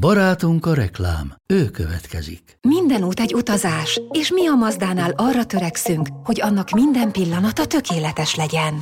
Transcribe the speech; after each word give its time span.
Barátunk 0.00 0.66
a 0.66 0.74
reklám, 0.74 1.34
ő 1.46 1.64
következik. 1.70 2.58
Minden 2.60 3.04
út 3.04 3.20
egy 3.20 3.34
utazás, 3.34 4.00
és 4.10 4.30
mi 4.30 4.46
a 4.46 4.54
Mazdánál 4.54 5.12
arra 5.16 5.44
törekszünk, 5.44 6.08
hogy 6.24 6.40
annak 6.40 6.70
minden 6.70 7.12
pillanata 7.12 7.66
tökéletes 7.66 8.34
legyen. 8.34 8.74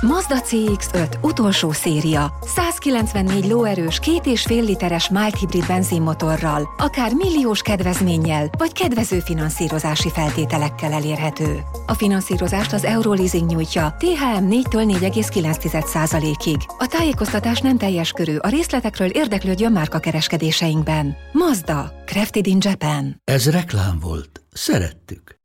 Mazda 0.00 0.36
CX-5 0.40 1.14
utolsó 1.22 1.72
széria, 1.72 2.32
194 2.40 3.48
lóerős, 3.48 3.98
két 3.98 4.26
és 4.26 4.42
fél 4.42 4.62
literes 4.62 5.08
mild 5.08 5.34
hibrid 5.34 5.66
benzinmotorral, 5.66 6.68
akár 6.78 7.12
milliós 7.12 7.62
kedvezménnyel, 7.62 8.50
vagy 8.58 8.72
kedvező 8.72 9.20
finanszírozási 9.20 10.10
feltételekkel 10.10 10.92
elérhető. 10.92 11.60
A 11.86 11.94
finanszírozást 11.94 12.72
az 12.72 12.84
Euroleasing 12.84 13.50
nyújtja, 13.50 13.96
THM 13.98 14.46
4-től 14.50 14.98
4,9%-ig. 15.00 16.56
A 16.78 16.86
tájékoztatás 16.86 17.60
nem 17.60 17.78
teljes 17.78 18.12
körű, 18.12 18.36
a 18.36 18.48
részletekről 18.48 19.08
érdeklődjön 19.08 19.72
márka 19.72 19.98
kereskedéseinkben. 20.58 21.16
Mazda, 21.32 22.02
Crafted 22.04 22.46
in 22.46 22.58
Japan. 22.60 23.20
Ez 23.24 23.50
reklám 23.50 23.98
volt. 23.98 24.44
Szerettük. 24.50 25.36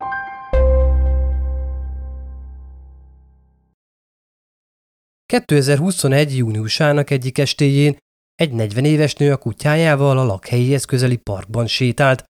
...2021. 5.33 6.35
júniusának 6.35 7.09
egyik 7.09 7.37
estéjén 7.37 7.97
egy 8.35 8.51
40 8.51 8.85
éves 8.85 9.13
nő 9.15 9.31
a 9.31 9.37
kutyájával 9.37 10.17
a 10.17 10.23
lakhelyéhez 10.23 10.85
közeli 10.85 11.17
parkban 11.17 11.67
sétált, 11.67 12.23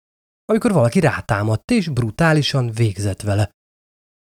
amikor 0.46 0.72
valaki 0.72 1.00
rátámadt 1.00 1.72
és 1.72 1.88
brutálisan 1.88 2.72
végzett 2.72 3.22
vele. 3.22 3.50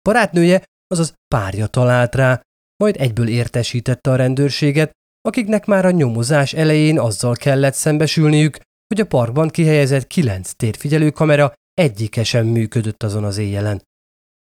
Barátnője, 0.03 0.63
azaz 0.87 1.15
párja 1.35 1.67
talált 1.67 2.15
rá, 2.15 2.41
majd 2.77 2.97
egyből 2.99 3.29
értesítette 3.29 4.11
a 4.11 4.17
rendőrséget, 4.17 4.91
akiknek 5.21 5.67
már 5.67 5.85
a 5.85 5.91
nyomozás 5.91 6.53
elején 6.53 6.99
azzal 6.99 7.35
kellett 7.35 7.75
szembesülniük, 7.75 8.59
hogy 8.87 9.01
a 9.01 9.07
parkban 9.07 9.49
kihelyezett 9.49 10.07
kilenc 10.07 10.53
térfigyelő 10.53 11.11
kamera 11.11 11.53
egyike 11.75 12.25
sem 12.25 12.47
működött 12.47 13.03
azon 13.03 13.25
az 13.25 13.39
éjjelen. 13.39 13.83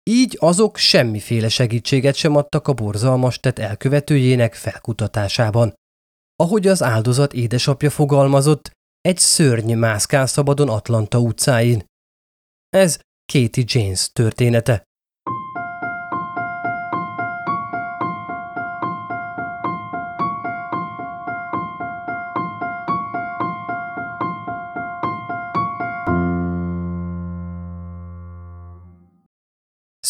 Így 0.04 0.38
azok 0.40 0.78
semmiféle 0.78 1.50
segítséget 1.50 2.16
sem 2.16 2.36
adtak 2.36 2.68
a 2.68 2.74
borzalmas 2.74 3.40
tett 3.40 3.60
elkövetőjének 3.60 4.54
felkutatásában. 4.54 5.74
Ahogy 6.36 6.68
az 6.68 6.84
áldozat 6.84 7.34
édesapja 7.34 7.90
fogalmazott, 7.90 8.72
egy 9.02 9.18
szörny 9.18 9.74
mászkál 9.74 10.26
szabadon 10.26 10.70
Atlanta 10.70 11.20
utcáin. 11.20 11.84
Ez 12.70 13.00
Katie 13.34 13.64
James 13.68 14.12
története. 14.12 14.84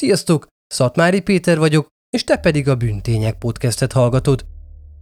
Sziasztok! 0.01 0.47
Szatmári 0.67 1.19
Péter 1.19 1.57
vagyok, 1.57 1.87
és 2.09 2.23
te 2.23 2.37
pedig 2.37 2.69
a 2.69 2.75
Bűntények 2.75 3.37
podcastet 3.37 3.91
hallgatod. 3.91 4.45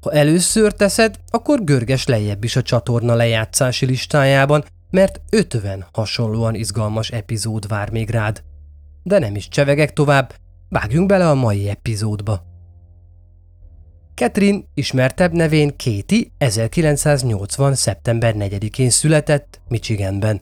Ha 0.02 0.12
először 0.12 0.74
teszed, 0.74 1.20
akkor 1.28 1.64
görges 1.64 2.06
lejjebb 2.06 2.44
is 2.44 2.56
a 2.56 2.62
csatorna 2.62 3.16
lejátszási 3.16 3.86
listájában, 3.86 4.64
mert 4.90 5.22
50 5.32 5.86
hasonlóan 5.94 6.56
izgalmas 6.56 7.10
epizód 7.10 7.68
vár 7.68 7.92
még 7.92 8.10
rád. 8.10 8.44
De 9.04 9.20
nem 9.20 9.36
is 9.36 9.48
csevegek 9.48 9.94
tovább, 9.94 10.34
vágjunk 10.70 11.08
bele 11.08 11.30
a 11.30 11.36
mai 11.36 11.70
epizódba. 11.70 12.44
Catherine, 14.16 14.64
ismertebb 14.74 15.32
nevén 15.32 15.70
Katie 15.70 16.26
1980. 16.38 17.76
szeptember 17.76 18.36
4-én 18.38 18.90
született 18.90 19.62
Michiganben. 19.68 20.42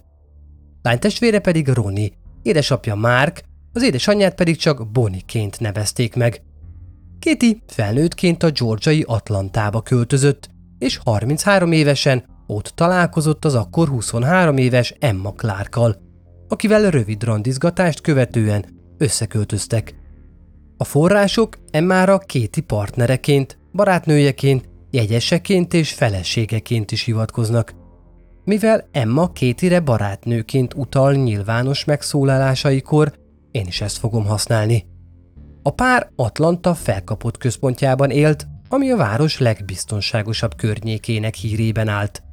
Lánytestvére 0.82 1.40
pedig 1.40 1.68
Ronnie, 1.68 2.12
édesapja 2.42 2.96
Mark 2.96 3.46
az 3.78 3.84
édesanyját 3.84 4.36
pedig 4.36 4.56
csak 4.56 4.92
Boniként 4.92 5.60
nevezték 5.60 6.16
meg. 6.16 6.42
Kitty 7.20 7.62
felnőttként 7.68 8.44
a 8.44 8.52
georgiai 8.52 9.04
Atlantába 9.08 9.82
költözött, 9.82 10.50
és 10.80 11.00
33 11.04 11.72
évesen 11.72 12.24
ott 12.48 12.72
találkozott 12.76 13.46
az 13.46 13.56
akkor 13.56 13.88
23 13.88 14.58
éves 14.58 14.94
Emma 15.00 15.32
Clarkkal, 15.32 15.96
akivel 16.48 16.90
rövid 16.92 17.24
randizgatást 17.24 18.02
követően 18.02 18.66
összeköltöztek. 18.98 19.96
A 20.78 20.84
források 20.84 21.58
Emmára 21.72 22.18
Kéti 22.18 22.62
partnereként, 22.62 23.58
barátnőjeként, 23.74 24.70
jegyeseként 24.92 25.74
és 25.74 25.94
feleségeként 25.94 26.92
is 26.92 27.04
hivatkoznak. 27.04 27.74
Mivel 28.44 28.88
Emma 28.92 29.32
Kétire 29.32 29.80
barátnőként 29.80 30.74
utal 30.74 31.14
nyilvános 31.14 31.86
megszólalásaikor, 31.86 33.26
én 33.52 33.68
is 33.68 33.82
ezt 33.82 33.98
fogom 33.98 34.26
használni. 34.26 34.86
A 35.64 35.70
pár 35.70 36.10
Atlanta 36.16 36.74
felkapott 36.74 37.38
központjában 37.38 38.10
élt, 38.10 38.48
ami 38.70 38.92
a 38.92 38.98
város 38.98 39.38
legbiztonságosabb 39.38 40.56
környékének 40.56 41.36
hírében 41.36 41.88
állt. 41.88 42.24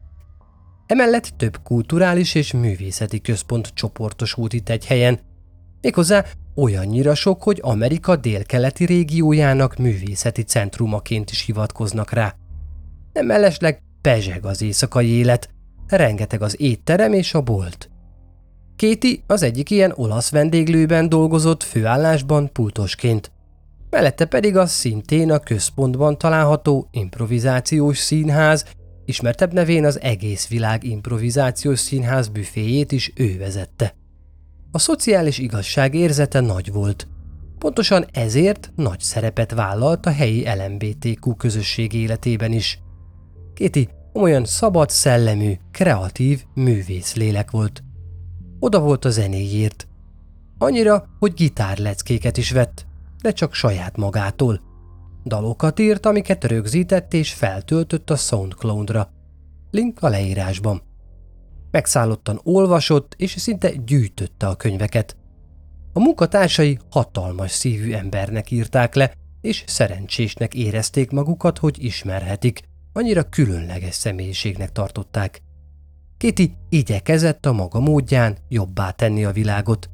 Emellett 0.87 1.33
több 1.37 1.63
kulturális 1.63 2.35
és 2.35 2.53
művészeti 2.53 3.21
központ 3.21 3.69
csoportosult 3.75 4.53
itt 4.53 4.69
egy 4.69 4.87
helyen, 4.87 5.19
méghozzá 5.81 6.25
olyannyira 6.55 7.15
sok, 7.15 7.43
hogy 7.43 7.59
Amerika 7.63 8.17
délkeleti 8.17 8.85
régiójának 8.85 9.77
művészeti 9.77 10.43
centrumaként 10.43 11.31
is 11.31 11.45
hivatkoznak 11.45 12.11
rá. 12.11 12.35
Nem 13.13 13.27
mellesleg 13.27 13.83
pezseg 14.01 14.45
az 14.45 14.63
éjszakai 14.63 15.09
élet, 15.09 15.49
rengeteg 15.87 16.43
az 16.43 16.61
étterem 16.61 17.13
és 17.13 17.35
a 17.35 17.41
bolt. 17.41 17.91
Kéti 18.77 19.23
az 19.27 19.43
egyik 19.43 19.71
ilyen 19.71 19.93
olasz 19.95 20.31
vendéglőben 20.31 21.09
dolgozott 21.09 21.63
főállásban 21.63 22.53
pultosként. 22.53 23.33
Mellette 23.91 24.25
pedig 24.25 24.57
az 24.57 24.71
szintén 24.71 25.31
a 25.31 25.39
központban 25.39 26.19
található 26.19 26.89
improvizációs 26.91 27.99
színház, 27.99 28.65
ismertebb 29.05 29.53
nevén 29.53 29.85
az 29.85 30.01
egész 30.01 30.49
világ 30.49 30.85
improvizációs 30.85 31.79
színház 31.79 32.29
büféjét 32.29 32.93
is 32.93 33.13
ő 33.17 33.39
vezette. 33.39 33.95
A 34.71 34.79
szociális 34.79 35.39
igazság 35.39 35.95
érzete 35.95 36.41
nagy 36.41 36.73
volt. 36.73 37.09
Pontosan 37.59 38.07
ezért 38.13 38.73
nagy 38.77 39.01
szerepet 39.01 39.53
vállalt 39.53 40.07
a 40.07 40.11
helyi 40.11 40.45
LMBTQ 40.45 41.35
közösség 41.37 41.93
életében 41.93 42.53
is. 42.53 42.79
Kéti 43.55 43.89
olyan 44.13 44.45
szabad 44.45 44.91
szellemű, 44.91 45.53
kreatív 45.71 46.45
művész 46.55 47.15
lélek 47.15 47.51
volt– 47.51 47.83
oda 48.65 48.81
volt 48.81 49.05
a 49.05 49.11
zenéjért. 49.11 49.89
Annyira, 50.59 51.07
hogy 51.19 51.33
gitárleckéket 51.33 52.37
is 52.37 52.51
vett, 52.51 52.87
de 53.23 53.33
csak 53.33 53.55
saját 53.55 53.97
magától. 53.97 54.61
Dalokat 55.25 55.79
írt, 55.79 56.07
amiket 56.07 56.45
rögzített 56.45 57.15
és 57.15 57.33
feltöltött 57.33 58.11
a 58.11 58.17
Soundcloud-ra. 58.17 59.11
Link 59.71 60.03
a 60.03 60.09
leírásban. 60.09 60.83
Megszállottan 61.71 62.41
olvasott 62.43 63.15
és 63.17 63.31
szinte 63.31 63.71
gyűjtötte 63.71 64.47
a 64.47 64.57
könyveket. 64.57 65.17
A 65.93 66.01
munkatársai 66.01 66.79
hatalmas 66.91 67.51
szívű 67.51 67.93
embernek 67.93 68.51
írták 68.51 68.95
le, 68.95 69.13
és 69.41 69.65
szerencsésnek 69.67 70.55
érezték 70.55 71.11
magukat, 71.11 71.59
hogy 71.59 71.85
ismerhetik, 71.85 72.63
annyira 72.93 73.29
különleges 73.29 73.95
személyiségnek 73.95 74.73
tartották. 74.73 75.43
Kéti 76.17 76.57
igyekezett 76.69 77.47
a 77.47 77.53
maga 77.53 77.81
módján 77.81 78.37
jobbá 78.49 78.91
tenni 78.91 79.25
a 79.25 79.33
világot. 79.33 79.91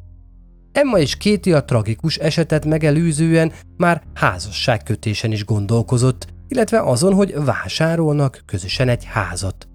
Emma 0.73 0.99
és 0.99 1.17
Kéti 1.17 1.53
a 1.53 1.65
tragikus 1.65 2.17
esetet 2.17 2.65
megelőzően 2.65 3.53
már 3.77 4.03
házasságkötésen 4.15 5.33
is 5.33 5.45
gondolkozott, 5.45 6.27
illetve 6.49 6.81
azon, 6.81 7.15
hogy 7.15 7.45
vásárolnak 7.45 8.43
közösen 8.47 8.89
egy 8.89 9.05
házat. 9.05 9.69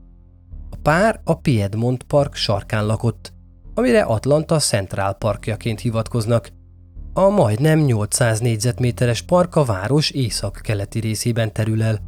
A 0.69 0.75
pár 0.81 1.22
a 1.23 1.34
Piedmont 1.34 2.03
Park 2.03 2.35
sarkán 2.35 2.85
lakott, 2.85 3.34
amire 3.73 4.02
Atlanta 4.02 4.59
Central 4.59 5.14
Parkjaként 5.14 5.79
hivatkoznak. 5.79 6.49
A 7.14 7.29
majdnem 7.29 7.79
800 7.79 8.40
négyzetméteres 8.40 9.22
park 9.22 9.55
a 9.55 9.64
város 9.64 10.09
észak-keleti 10.09 10.99
részében 10.99 11.53
terül 11.53 11.84
el. 11.84 11.99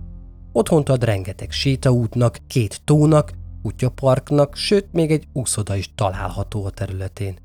Otthont 0.51 0.89
ad 0.89 1.03
rengeteg 1.03 1.51
sétaútnak, 1.51 2.37
két 2.47 2.81
tónak 2.83 3.31
kutyaparknak, 3.67 4.55
sőt 4.55 4.93
még 4.93 5.11
egy 5.11 5.27
úszoda 5.33 5.75
is 5.75 5.89
található 5.95 6.65
a 6.65 6.69
területén. 6.69 7.37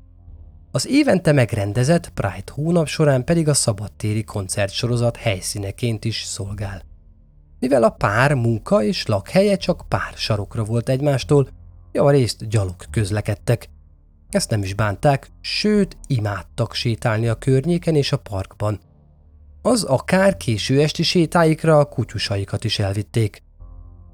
Az 0.71 0.87
évente 0.87 1.31
megrendezett 1.31 2.09
Pride 2.09 2.51
hónap 2.51 2.87
során 2.87 3.23
pedig 3.23 3.47
a 3.47 3.53
szabadtéri 3.53 4.23
koncertsorozat 4.23 5.17
helyszíneként 5.17 6.05
is 6.05 6.23
szolgál. 6.23 6.81
Mivel 7.59 7.83
a 7.83 7.89
pár 7.89 8.33
munka 8.33 8.83
és 8.83 9.05
lakhelye 9.05 9.55
csak 9.55 9.85
pár 9.87 10.13
sarokra 10.15 10.63
volt 10.63 10.89
egymástól, 10.89 11.47
javarészt 11.91 12.49
gyalog 12.49 12.75
közlekedtek. 12.91 13.69
Ezt 14.29 14.49
nem 14.49 14.63
is 14.63 14.73
bánták, 14.73 15.31
sőt 15.41 15.97
imádtak 16.07 16.73
sétálni 16.73 17.27
a 17.27 17.35
környéken 17.35 17.95
és 17.95 18.11
a 18.11 18.17
parkban. 18.17 18.79
Az 19.61 19.83
akár 19.83 20.37
késő 20.37 20.81
esti 20.81 21.03
sétáikra 21.03 21.79
a 21.79 21.85
kutyusaikat 21.85 22.63
is 22.63 22.79
elvitték. 22.79 23.42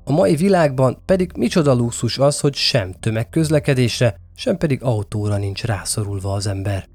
A 0.09 0.11
mai 0.11 0.35
világban 0.35 1.01
pedig 1.05 1.31
micsoda 1.37 1.73
luxus 1.73 2.17
az, 2.17 2.39
hogy 2.39 2.55
sem 2.55 2.91
tömegközlekedésre, 2.91 4.15
sem 4.35 4.57
pedig 4.57 4.83
autóra 4.83 5.37
nincs 5.37 5.63
rászorulva 5.63 6.33
az 6.33 6.47
ember. 6.47 6.87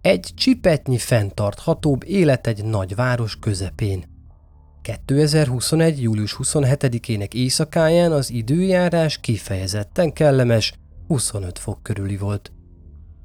Egy 0.00 0.32
csipetnyi 0.34 0.98
fenntarthatóbb 0.98 2.04
élet 2.04 2.46
egy 2.46 2.64
nagy 2.64 2.94
város 2.94 3.38
közepén. 3.38 4.04
2021. 4.82 6.02
július 6.02 6.36
27-ének 6.42 7.32
éjszakáján 7.32 8.12
az 8.12 8.30
időjárás 8.30 9.18
kifejezetten 9.18 10.12
kellemes, 10.12 10.74
25 11.06 11.58
fok 11.58 11.82
körüli 11.82 12.16
volt. 12.16 12.52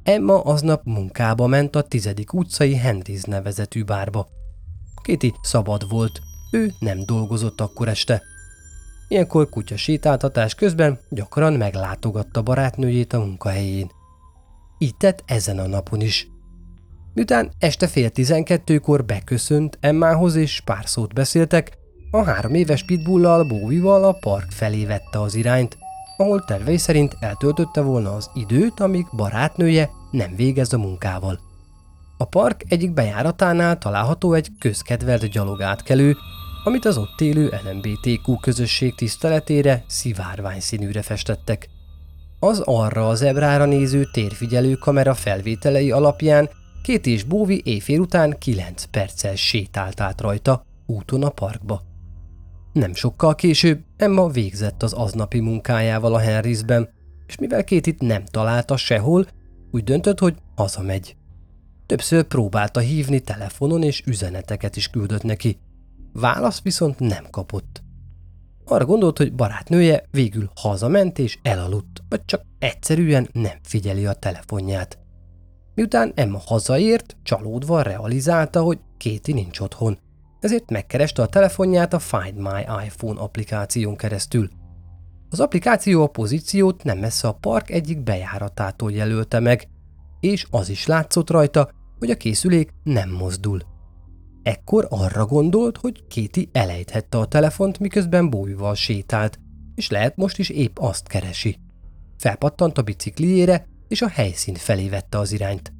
Emma 0.03 0.41
aznap 0.41 0.81
munkába 0.83 1.47
ment 1.47 1.75
a 1.75 1.81
tizedik 1.81 2.33
utcai 2.33 2.79
Henry's 2.83 3.27
nevezetű 3.27 3.83
bárba. 3.83 4.27
Kéti 5.03 5.33
szabad 5.41 5.89
volt, 5.89 6.19
ő 6.51 6.74
nem 6.79 7.00
dolgozott 7.06 7.62
akkor 7.62 7.88
este. 7.88 8.31
Ilyenkor 9.12 9.50
kutya 9.50 9.78
sétáltatás 9.78 10.56
közben 10.56 11.00
gyakran 11.10 11.54
meglátogatta 11.54 12.42
barátnőjét 12.42 13.13
a 13.13 13.19
munkahelyén. 13.19 13.92
Így 14.78 14.96
tett 14.96 15.24
ezen 15.25 15.60
a 15.60 15.68
napon 15.68 16.02
is. 16.02 16.28
Miután 17.13 17.52
este 17.60 17.88
fél 17.88 18.10
tizenkettőkor 18.10 19.06
beköszönt 19.06 19.78
Emmához 19.81 20.36
és 20.36 20.62
pár 20.66 20.84
szót 20.86 21.13
beszéltek, 21.13 21.78
a 22.12 22.24
három 22.24 22.54
éves 22.54 22.84
pitbullal 22.84 23.44
Bóvival 23.44 24.04
a 24.04 24.18
park 24.19 24.52
felé 24.52 24.86
vette 24.86 25.22
az 25.22 25.36
irányt, 25.36 25.78
ahol 26.18 26.44
tervei 26.46 26.78
szerint 26.78 27.18
eltöltötte 27.19 27.81
volna 27.81 28.16
az 28.16 28.30
időt, 28.34 28.80
amíg 28.80 29.06
barátnője 29.16 29.90
nem 30.12 30.36
végez 30.36 30.74
a 30.74 30.78
munkával. 30.78 31.40
A 32.18 32.25
park 32.25 32.63
egyik 32.68 32.94
bejáratánál 32.94 33.78
található 33.78 34.34
egy 34.34 34.48
közkedvelt 34.60 35.25
gyalogátkelő, 35.25 36.16
amit 36.63 36.86
az 36.86 36.98
ott 36.98 37.22
élő 37.22 37.54
LMBTQ 37.63 38.36
közösség 38.36 38.96
tiszteletére 38.96 39.84
szivárvány 39.88 40.60
színűre 40.60 41.02
festettek. 41.02 41.69
Az 42.40 42.60
arra 42.60 43.08
az 43.08 43.22
ebrára 43.22 43.66
néző 43.66 44.10
térfigyelő 44.12 44.74
kamera 44.74 45.13
felvételei 45.13 45.92
alapján 45.92 46.50
két 46.84 47.06
és 47.06 47.24
Bóvi 47.24 47.62
éjfél 47.66 48.00
után 48.00 48.36
9 48.40 48.84
perccel 48.84 49.36
sétált 49.36 50.00
át 50.00 50.22
rajta, 50.22 50.66
úton 50.86 51.24
a 51.24 51.30
parkba. 51.30 51.81
Nem 52.74 52.94
sokkal 52.94 53.36
később 53.36 53.80
Emma 53.98 54.28
végzett 54.28 54.84
az 54.84 54.94
aznapi 54.94 55.40
munkájával 55.40 56.13
a 56.13 56.19
Henrysben, 56.19 56.90
és 57.28 57.38
mivel 57.38 57.63
két 57.63 57.88
itt 57.88 58.00
nem 58.00 58.25
találta 58.25 58.78
sehol, 58.78 59.28
úgy 59.72 59.84
döntött, 59.84 60.19
hogy 60.19 60.36
hazamegy. 60.56 61.16
Többször 61.86 62.24
próbálta 62.24 62.80
hívni 62.80 63.19
telefonon, 63.19 63.84
és 63.84 64.04
üzeneteket 64.06 64.75
is 64.75 64.88
küldött 64.88 65.24
neki. 65.24 65.58
Válasz 66.13 66.62
viszont 66.62 67.00
nem 67.00 67.25
kapott. 67.30 67.84
Arra 68.66 68.86
gondolt, 68.86 69.18
hogy 69.18 69.34
barátnője 69.34 70.04
végül 70.12 70.52
hazament 70.56 71.19
és 71.19 71.40
elaludt, 71.42 72.04
vagy 72.10 72.25
csak 72.25 72.42
egyszerűen 72.60 73.30
nem 73.31 73.58
figyeli 73.63 74.06
a 74.06 74.13
telefonját. 74.13 75.00
Miután 75.75 76.12
Emma 76.16 76.42
hazaért, 76.46 77.18
csalódva 77.24 77.81
realizálta, 77.81 78.62
hogy 78.62 78.80
Kéti 78.98 79.34
nincs 79.34 79.60
otthon, 79.60 80.00
ezért 80.40 80.69
megkereste 80.69 81.22
a 81.22 81.28
telefonját 81.28 81.94
a 81.94 82.00
Find 82.00 82.38
My 82.38 82.86
iPhone 82.86 83.19
applikáción 83.19 83.96
keresztül. 83.96 84.50
Az 85.30 85.40
applikáció 85.40 86.04
a 86.04 86.08
pozíciót 86.08 86.84
nem 86.84 86.98
messze 86.98 87.28
a 87.28 87.34
park 87.34 87.69
egyik 87.69 88.04
bejáratától 88.04 88.92
jelölte 88.92 89.40
meg, 89.40 89.68
és 90.19 90.46
az 90.50 90.69
is 90.69 90.86
látszott 90.86 91.30
rajta, 91.30 91.69
hogy 92.00 92.10
a 92.10 92.16
készülék 92.16 92.74
nem 92.84 93.10
mozdul. 93.10 93.70
Ekkor 94.43 94.88
arra 94.89 95.25
gondolt, 95.25 95.77
hogy 95.77 96.07
Kéti 96.07 96.49
elejthette 96.51 97.17
a 97.17 97.25
telefont, 97.25 97.79
miközben 97.79 98.29
bójval 98.29 98.75
sétált, 98.75 99.39
és 99.75 99.89
lehet 99.89 100.15
most 100.15 100.38
is 100.38 100.49
épp 100.49 100.77
azt 100.79 101.07
keresi. 101.07 101.59
Felpattant 102.17 102.77
a 102.77 102.81
bicikliére, 102.81 103.65
és 103.88 104.01
a 104.01 104.07
helyszín 104.07 104.55
felé 104.55 104.89
vette 104.89 105.17
az 105.17 105.31
irányt. 105.31 105.73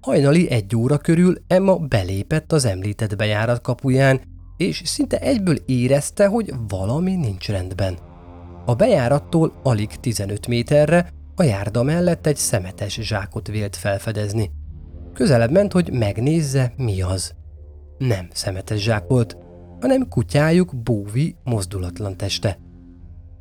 Hajnali 0.00 0.50
egy 0.50 0.76
óra 0.76 0.98
körül 0.98 1.36
Emma 1.46 1.76
belépett 1.76 2.52
az 2.52 2.64
említett 2.64 3.16
bejárat 3.16 3.60
kapuján, 3.60 4.20
és 4.56 4.82
szinte 4.84 5.18
egyből 5.18 5.56
érezte, 5.66 6.26
hogy 6.26 6.52
valami 6.68 7.14
nincs 7.14 7.48
rendben. 7.48 7.98
A 8.66 8.74
bejárattól 8.74 9.60
alig 9.62 9.88
15 9.88 10.46
méterre 10.46 11.10
a 11.34 11.42
járda 11.42 11.82
mellett 11.82 12.26
egy 12.26 12.36
szemetes 12.36 12.98
zsákot 13.00 13.48
vélt 13.48 13.76
felfedezni. 13.76 14.50
Közelebb 15.12 15.50
ment, 15.50 15.72
hogy 15.72 15.92
megnézze, 15.92 16.72
mi 16.76 17.02
az. 17.02 17.37
Nem 17.98 18.28
szemetes 18.32 18.82
zsák 18.82 19.06
volt, 19.06 19.36
hanem 19.80 20.08
kutyájuk 20.08 20.76
Bóvi 20.76 21.36
mozdulatlan 21.44 22.16
teste. 22.16 22.58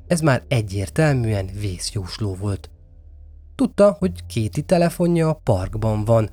Ez 0.07 0.19
már 0.19 0.43
egyértelműen 0.47 1.49
vészjósló 1.59 2.35
volt. 2.35 2.69
Tudta, 3.55 3.95
hogy 3.99 4.25
Kéti 4.25 4.61
telefonja 4.61 5.29
a 5.29 5.39
parkban 5.43 6.05
van, 6.05 6.29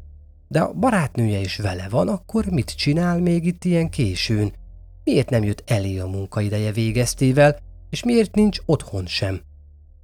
de 0.49 0.61
a 0.61 0.73
barátnője 0.73 1.39
is 1.39 1.57
vele 1.57 1.89
van, 1.89 2.09
akkor 2.09 2.47
mit 2.47 2.77
csinál 2.77 3.21
még 3.21 3.47
itt 3.47 3.65
ilyen 3.65 3.91
későn? 3.91 4.53
Miért 5.05 5.31
nem 5.31 5.43
jött 5.43 5.63
elé 5.67 5.99
a 5.99 6.07
munkaideje 6.07 6.73
végeztével, 6.73 7.57
és 7.91 8.05
miért 8.05 8.35
nincs 8.35 8.59
otthon 8.67 9.07
sem? 9.07 9.41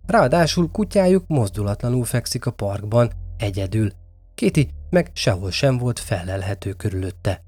Ráadásul 0.06 0.70
kutyájuk 0.70 1.24
mozdulatlanul 1.26 2.04
fekszik 2.04 2.46
a 2.46 2.50
parkban, 2.50 3.10
egyedül. 3.36 3.92
Kéti 4.34 4.68
meg 4.90 5.10
sehol 5.12 5.50
sem 5.50 5.78
volt 5.78 5.98
felelhető 5.98 6.72
körülötte. 6.72 7.44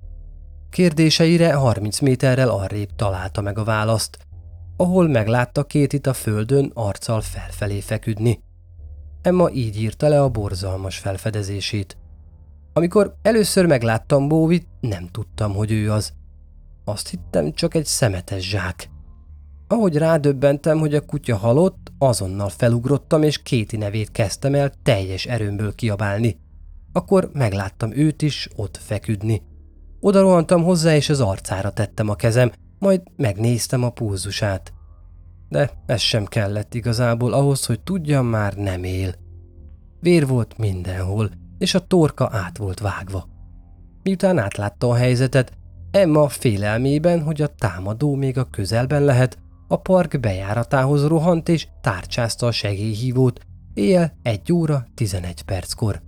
Kérdéseire 0.72 1.54
30 1.54 2.00
méterrel 2.00 2.48
arrébb 2.48 2.88
találta 2.96 3.40
meg 3.40 3.58
a 3.58 3.64
választ, 3.64 4.18
ahol 4.76 5.08
meglátta 5.08 5.64
Kétit 5.64 6.06
a 6.06 6.12
földön 6.12 6.70
arccal 6.74 7.20
felfelé 7.20 7.80
feküdni. 7.80 8.40
Emma 9.22 9.50
így 9.50 9.80
írta 9.80 10.08
le 10.08 10.22
a 10.22 10.28
borzalmas 10.28 10.98
felfedezését. 10.98 11.96
Amikor 12.72 13.14
először 13.22 13.66
megláttam 13.66 14.28
Bóvit, 14.28 14.68
nem 14.80 15.08
tudtam, 15.10 15.54
hogy 15.54 15.72
ő 15.72 15.92
az. 15.92 16.12
Azt 16.84 17.08
hittem 17.08 17.52
csak 17.52 17.74
egy 17.74 17.86
szemetes 17.86 18.48
zsák. 18.48 18.90
Ahogy 19.68 19.96
rádöbbentem, 19.96 20.78
hogy 20.78 20.94
a 20.94 21.04
kutya 21.04 21.36
halott, 21.36 21.92
azonnal 21.98 22.48
felugrottam, 22.48 23.22
és 23.22 23.42
Kéti 23.42 23.76
nevét 23.76 24.10
kezdtem 24.10 24.54
el 24.54 24.72
teljes 24.82 25.26
erőmből 25.26 25.74
kiabálni. 25.74 26.38
Akkor 26.92 27.30
megláttam 27.32 27.92
őt 27.92 28.22
is 28.22 28.48
ott 28.56 28.76
feküdni. 28.76 29.50
Oda 30.04 30.20
rohantam 30.20 30.62
hozzá, 30.62 30.94
és 30.94 31.08
az 31.08 31.20
arcára 31.20 31.70
tettem 31.70 32.08
a 32.08 32.14
kezem, 32.14 32.52
majd 32.78 33.02
megnéztem 33.16 33.82
a 33.84 33.90
pulzusát. 33.90 34.72
De 35.48 35.70
ez 35.86 36.00
sem 36.00 36.24
kellett 36.24 36.74
igazából 36.74 37.32
ahhoz, 37.32 37.66
hogy 37.66 37.80
tudjam, 37.80 38.26
már 38.26 38.54
nem 38.54 38.84
él. 38.84 39.14
Vér 40.00 40.26
volt 40.26 40.58
mindenhol, 40.58 41.30
és 41.58 41.74
a 41.74 41.86
torka 41.86 42.28
át 42.32 42.58
volt 42.58 42.80
vágva. 42.80 43.28
Miután 44.02 44.38
átlátta 44.38 44.88
a 44.88 44.94
helyzetet, 44.94 45.52
Emma 45.90 46.28
félelmében, 46.28 47.22
hogy 47.22 47.42
a 47.42 47.54
támadó 47.54 48.14
még 48.14 48.38
a 48.38 48.44
közelben 48.50 49.04
lehet, 49.04 49.38
a 49.68 49.76
park 49.76 50.20
bejáratához 50.20 51.06
rohant 51.06 51.48
és 51.48 51.68
tárcsázta 51.80 52.46
a 52.46 52.52
segélyhívót, 52.52 53.40
éjjel 53.74 54.12
1 54.22 54.52
óra 54.52 54.86
11 54.94 55.42
perckor. 55.42 56.02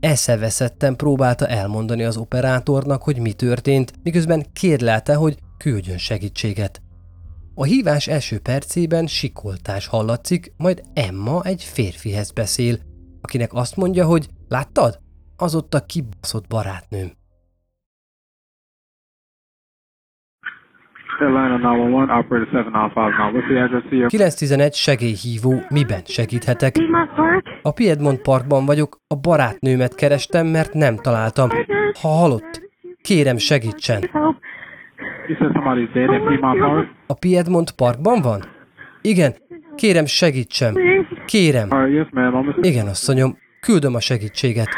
Eszeveszetten 0.00 0.96
próbálta 0.96 1.46
elmondani 1.46 2.04
az 2.04 2.16
operátornak, 2.16 3.02
hogy 3.02 3.18
mi 3.18 3.32
történt, 3.32 3.92
miközben 4.02 4.46
kérlelte, 4.52 5.14
hogy 5.14 5.38
küldjön 5.56 5.98
segítséget. 5.98 6.82
A 7.54 7.64
hívás 7.64 8.06
első 8.06 8.38
percében 8.38 9.06
sikoltás 9.06 9.86
hallatszik, 9.86 10.52
majd 10.56 10.82
Emma 10.94 11.42
egy 11.42 11.62
férfihez 11.64 12.30
beszél, 12.30 12.78
akinek 13.20 13.52
azt 13.52 13.76
mondja, 13.76 14.06
hogy 14.06 14.28
láttad? 14.48 15.00
Az 15.36 15.54
ott 15.54 15.74
a 15.74 15.86
kibaszott 15.86 16.46
barátnőm. 16.46 17.17
Atlanta 21.20 21.58
911, 21.58 22.10
operator 22.10 22.48
795 22.52 23.32
What's 23.32 23.48
the 23.48 23.60
address 23.60 23.82
to 23.90 23.96
your 23.96 24.08
911 24.08 24.74
segélyhívó, 24.74 25.52
miben 25.68 26.00
segíthetek? 26.04 26.72
Piedmont 26.72 27.10
Park? 27.14 27.46
A 27.62 27.72
Piedmont 27.72 28.22
Parkban 28.22 28.66
vagyok, 28.66 28.96
a 29.06 29.16
barátnőmet 29.16 29.94
kerestem, 29.94 30.46
mert 30.46 30.72
nem 30.72 30.96
találtam. 30.96 31.48
Ha 32.00 32.08
halott, 32.08 32.60
kérem 33.02 33.36
segítsen. 33.36 34.02
A 37.06 37.14
Piedmont 37.14 37.70
Parkban 37.70 38.20
van? 38.22 38.40
Igen, 39.02 39.32
kérem 39.74 40.06
segítsen. 40.06 40.76
Kérem. 41.26 41.68
Igen, 42.60 42.86
asszonyom, 42.86 43.36
küldöm 43.60 43.94
a 43.94 44.00
segítséget. 44.00 44.68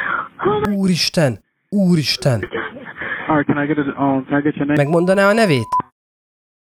Úristen, 0.70 1.38
úristen, 1.68 2.40
megmondaná 4.66 5.28
a 5.28 5.32
nevét? 5.32 5.79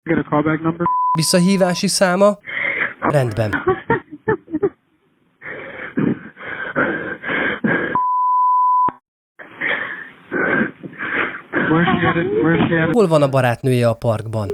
Get 0.08 0.18
a 0.18 0.24
callback 0.30 0.62
number. 0.62 0.86
Visszahívási 1.18 1.88
száma? 1.88 2.38
Rendben. 3.00 3.52
Hol 12.92 13.08
van 13.08 13.22
a 13.22 13.30
barátnője 13.30 13.88
a 13.88 13.94
parkban? 13.94 14.48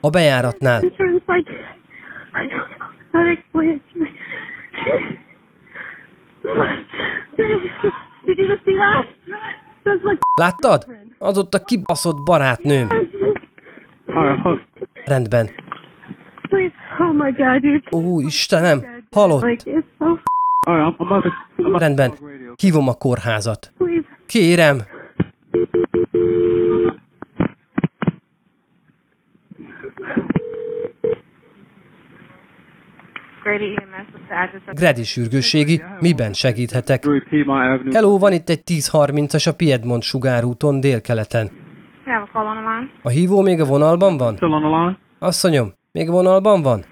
A 0.00 0.10
bejáratnál. 0.10 0.80
Láttad? 10.34 10.84
Az 11.18 11.38
ott 11.38 11.54
a 11.54 11.64
kibaszott 11.64 12.22
barátnőm. 12.22 12.88
Alright, 14.16 14.40
hold. 14.42 14.60
Rendben. 15.06 15.48
Please, 16.48 16.72
oh 17.00 17.12
my 17.12 17.30
god, 17.30 17.60
dude. 17.62 17.82
Ó, 17.90 18.20
Istenem, 18.20 19.02
halott. 19.10 19.64
Rendben. 21.56 22.12
Hívom 22.56 22.88
a 22.88 22.94
kórházat. 22.94 23.72
please. 23.78 24.06
Kérem. 24.26 24.82
Grady 33.42 33.76
EMS, 33.76 34.06
what's 34.12 34.26
the 34.28 34.34
address 34.34 34.62
of 34.68 34.74
Gredi 34.74 35.02
sürgősségi, 35.04 35.82
miben 36.00 36.32
segíthetek? 36.32 37.02
3 37.02 37.22
Piedmont 37.28 37.60
Avenue. 37.60 37.92
Hello, 37.94 38.18
van 38.18 38.32
itt 38.32 38.48
egy 38.48 38.62
1030-as 38.66 39.46
a 39.48 39.52
Piedmont 39.52 40.02
sugárúton 40.02 40.80
délkeleten. 40.80 41.50
A 42.34 42.36
call 42.36 42.46
on 42.46 42.56
the 42.56 42.70
line? 42.70 42.90
A 43.02 43.08
hívó 43.08 43.40
még 43.42 43.60
a 43.60 43.64
vonalban 43.64 44.16
van? 44.16 44.36
Still 44.36 44.52
on 44.52 44.60
the 44.60 44.70
line? 44.70 44.98
Asszonyom, 45.18 45.72
még 45.92 46.10
vonalban 46.10 46.62
van? 46.62 46.84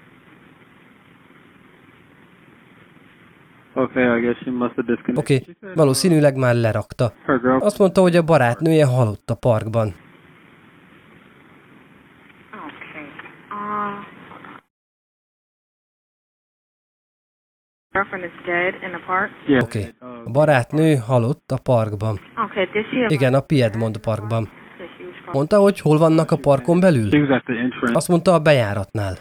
Okay, 3.73 4.17
I 4.17 4.21
guess 4.21 4.37
she 4.43 4.51
must 4.51 4.75
have 4.75 4.87
disconnected. 4.87 5.17
Oké, 5.17 5.35
okay, 5.35 5.73
valószínűleg 5.75 6.35
már 6.37 6.55
lerakta. 6.55 7.13
Azt 7.59 7.79
mondta, 7.79 8.01
hogy 8.01 8.15
a 8.15 8.23
barátnője 8.23 8.85
halott 8.85 9.29
a 9.29 9.35
parkban. 9.35 9.87
Okay. 12.51 13.05
Uh, 13.49 14.05
girlfriend 17.91 18.25
is 18.25 18.45
dead 18.45 18.73
in 18.83 18.89
the 18.89 19.01
park? 19.05 19.29
Yeah. 19.47 19.63
Oké, 19.63 19.79
okay. 19.79 20.21
a 20.25 20.29
barátnő 20.31 20.95
halott 20.95 21.51
a 21.51 21.57
parkban. 21.63 22.19
Okay, 22.45 22.65
did 22.65 22.85
she 22.85 23.05
Igen, 23.07 23.33
a 23.33 23.41
Piedmont 23.41 23.97
parkban. 23.97 24.61
Mondta, 25.31 25.59
hogy 25.59 25.79
hol 25.79 25.97
vannak 25.97 26.31
a 26.31 26.37
parkon 26.37 26.79
belül? 26.79 27.09
Azt 27.93 28.07
mondta 28.07 28.33
a 28.33 28.39
bejáratnál. 28.39 29.17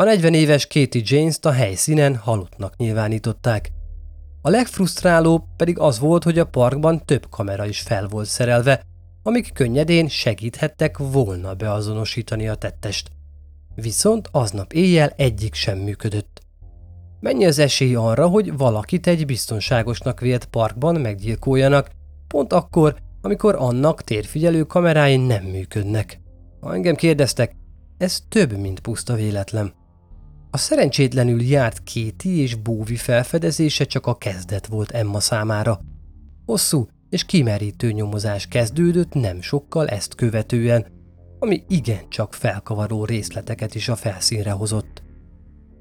A 0.00 0.04
40 0.04 0.34
éves 0.34 0.66
Katie 0.66 1.02
James-t 1.04 1.44
a 1.44 1.52
helyszínen 1.52 2.16
halottnak 2.16 2.76
nyilvánították. 2.76 3.68
A 4.42 4.50
legfrusztrálóbb 4.50 5.42
pedig 5.56 5.78
az 5.78 5.98
volt, 5.98 6.24
hogy 6.24 6.38
a 6.38 6.46
parkban 6.46 7.04
több 7.04 7.26
kamera 7.30 7.66
is 7.66 7.80
fel 7.80 8.06
volt 8.08 8.26
szerelve, 8.26 8.82
amik 9.22 9.52
könnyedén 9.52 10.08
segíthettek 10.08 10.98
volna 10.98 11.54
beazonosítani 11.54 12.48
a 12.48 12.54
tettest. 12.54 13.10
Viszont 13.74 14.28
aznap 14.32 14.72
éjjel 14.72 15.12
egyik 15.16 15.54
sem 15.54 15.78
működött. 15.78 16.40
Mennyi 17.20 17.46
az 17.46 17.58
esély 17.58 17.94
arra, 17.94 18.26
hogy 18.26 18.56
valakit 18.56 19.06
egy 19.06 19.26
biztonságosnak 19.26 20.20
vélt 20.20 20.44
parkban 20.44 21.00
meggyilkoljanak, 21.00 21.90
pont 22.28 22.52
akkor, 22.52 22.96
amikor 23.22 23.54
annak 23.54 24.02
térfigyelő 24.02 24.62
kamerái 24.62 25.16
nem 25.16 25.44
működnek? 25.44 26.20
Ha 26.60 26.74
engem 26.74 26.94
kérdeztek, 26.94 27.56
ez 27.98 28.18
több, 28.28 28.58
mint 28.58 28.80
puszta 28.80 29.14
véletlen. 29.14 29.72
A 30.50 30.56
szerencsétlenül 30.56 31.42
járt 31.42 31.82
Kéti 31.82 32.38
és 32.38 32.54
Bóvi 32.54 32.96
felfedezése 32.96 33.84
csak 33.84 34.06
a 34.06 34.16
kezdet 34.16 34.66
volt 34.66 34.90
Emma 34.90 35.20
számára. 35.20 35.80
Hosszú 36.46 36.86
és 37.10 37.24
kimerítő 37.24 37.90
nyomozás 37.92 38.46
kezdődött 38.46 39.12
nem 39.12 39.40
sokkal 39.40 39.88
ezt 39.88 40.14
követően, 40.14 40.86
ami 41.38 41.64
igencsak 41.68 42.34
felkavaró 42.34 43.04
részleteket 43.04 43.74
is 43.74 43.88
a 43.88 43.96
felszínre 43.96 44.50
hozott. 44.50 45.02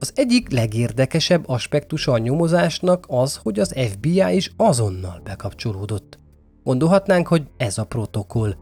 Az 0.01 0.12
egyik 0.15 0.51
legérdekesebb 0.51 1.48
aspektusa 1.48 2.12
a 2.12 2.18
nyomozásnak 2.18 3.06
az, 3.08 3.36
hogy 3.36 3.60
az 3.60 3.75
FBI 3.91 4.36
is 4.36 4.51
azonnal 4.58 5.22
bekapcsolódott. 5.24 6.20
Gondolhatnánk, 6.63 7.27
hogy 7.27 7.48
ez 7.58 7.77
a 7.77 7.86
protokoll, 7.86 8.56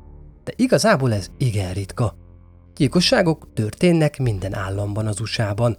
de 0.44 0.53
igazából 0.56 1.13
ez 1.13 1.32
igen 1.38 1.74
ritka. 1.74 2.15
Gyilkosságok 2.75 3.53
történnek 3.53 4.17
minden 4.17 4.53
államban 4.53 5.08
az 5.08 5.20
USA-ban, 5.20 5.77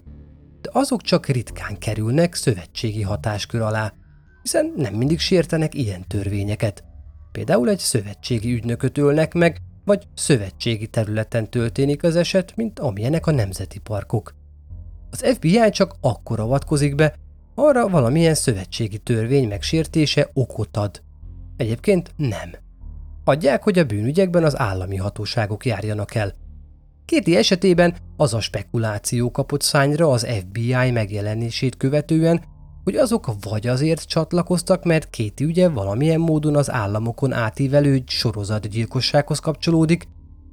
de 0.61 0.71
azok 0.73 1.03
csak 1.03 1.27
ritkán 1.27 1.79
kerülnek 1.79 2.35
szövetségi 2.35 3.03
hatáskör 3.03 3.61
alá, 3.61 3.93
hiszen 4.43 4.73
nem 4.77 4.95
mindig 4.95 5.19
sértenek 5.19 5.75
ilyen 5.75 6.07
törvényeket. 6.09 6.85
Például 7.33 7.69
egy 7.69 7.79
szövetségi 7.79 8.53
ügynököt 8.53 8.99
ölnek 8.99 9.35
meg, 9.35 9.61
vagy 9.85 10.07
szövetségi 10.15 10.87
területen 10.87 11.50
történik 11.50 12.03
az 12.03 12.17
eset, 12.17 12.57
mint 12.57 12.79
amilyenek 12.79 13.27
a 13.27 13.31
nemzeti 13.31 13.79
parkok. 13.79 14.38
Az 15.11 15.25
FBI 15.35 15.71
csak 15.71 15.95
akkor 16.00 16.41
avatkozik 16.41 16.95
be, 16.95 17.15
arra 17.55 17.88
valamilyen 17.88 18.35
szövetségi 18.35 18.99
törvény 18.99 19.49
megsértése 19.49 20.31
okot 20.33 20.77
ad. 20.77 21.03
Egyébként 21.57 22.12
nem. 22.17 22.50
Adják, 23.25 23.62
hogy 23.62 23.79
a 23.79 23.85
bűnügyekben 23.85 24.45
az 24.45 24.59
állami 24.59 24.97
hatóságok 24.97 25.67
járjanak 25.67 26.15
el. 26.15 26.33
Kéti 27.05 27.37
esetében 27.37 27.95
az 28.17 28.35
a 28.35 28.41
spekuláció 28.41 29.31
kapott 29.31 29.62
szányra 29.62 30.11
az 30.11 30.27
FBI 30.41 30.91
megjelenését 30.91 31.77
követően, 31.77 32.43
hogy 32.85 32.97
azok 32.97 33.31
vagy 33.41 33.67
azért 33.67 34.07
csatlakoztak, 34.07 34.85
mert 34.85 35.11
Kéti 35.11 35.45
ügye 35.45 35.69
valamilyen 35.69 36.21
módon 36.21 36.57
az 36.57 36.71
államokon 36.71 37.33
átívelő 37.33 38.03
sorozatgyilkossághoz 38.07 39.38
kapcsolódik, 39.38 40.09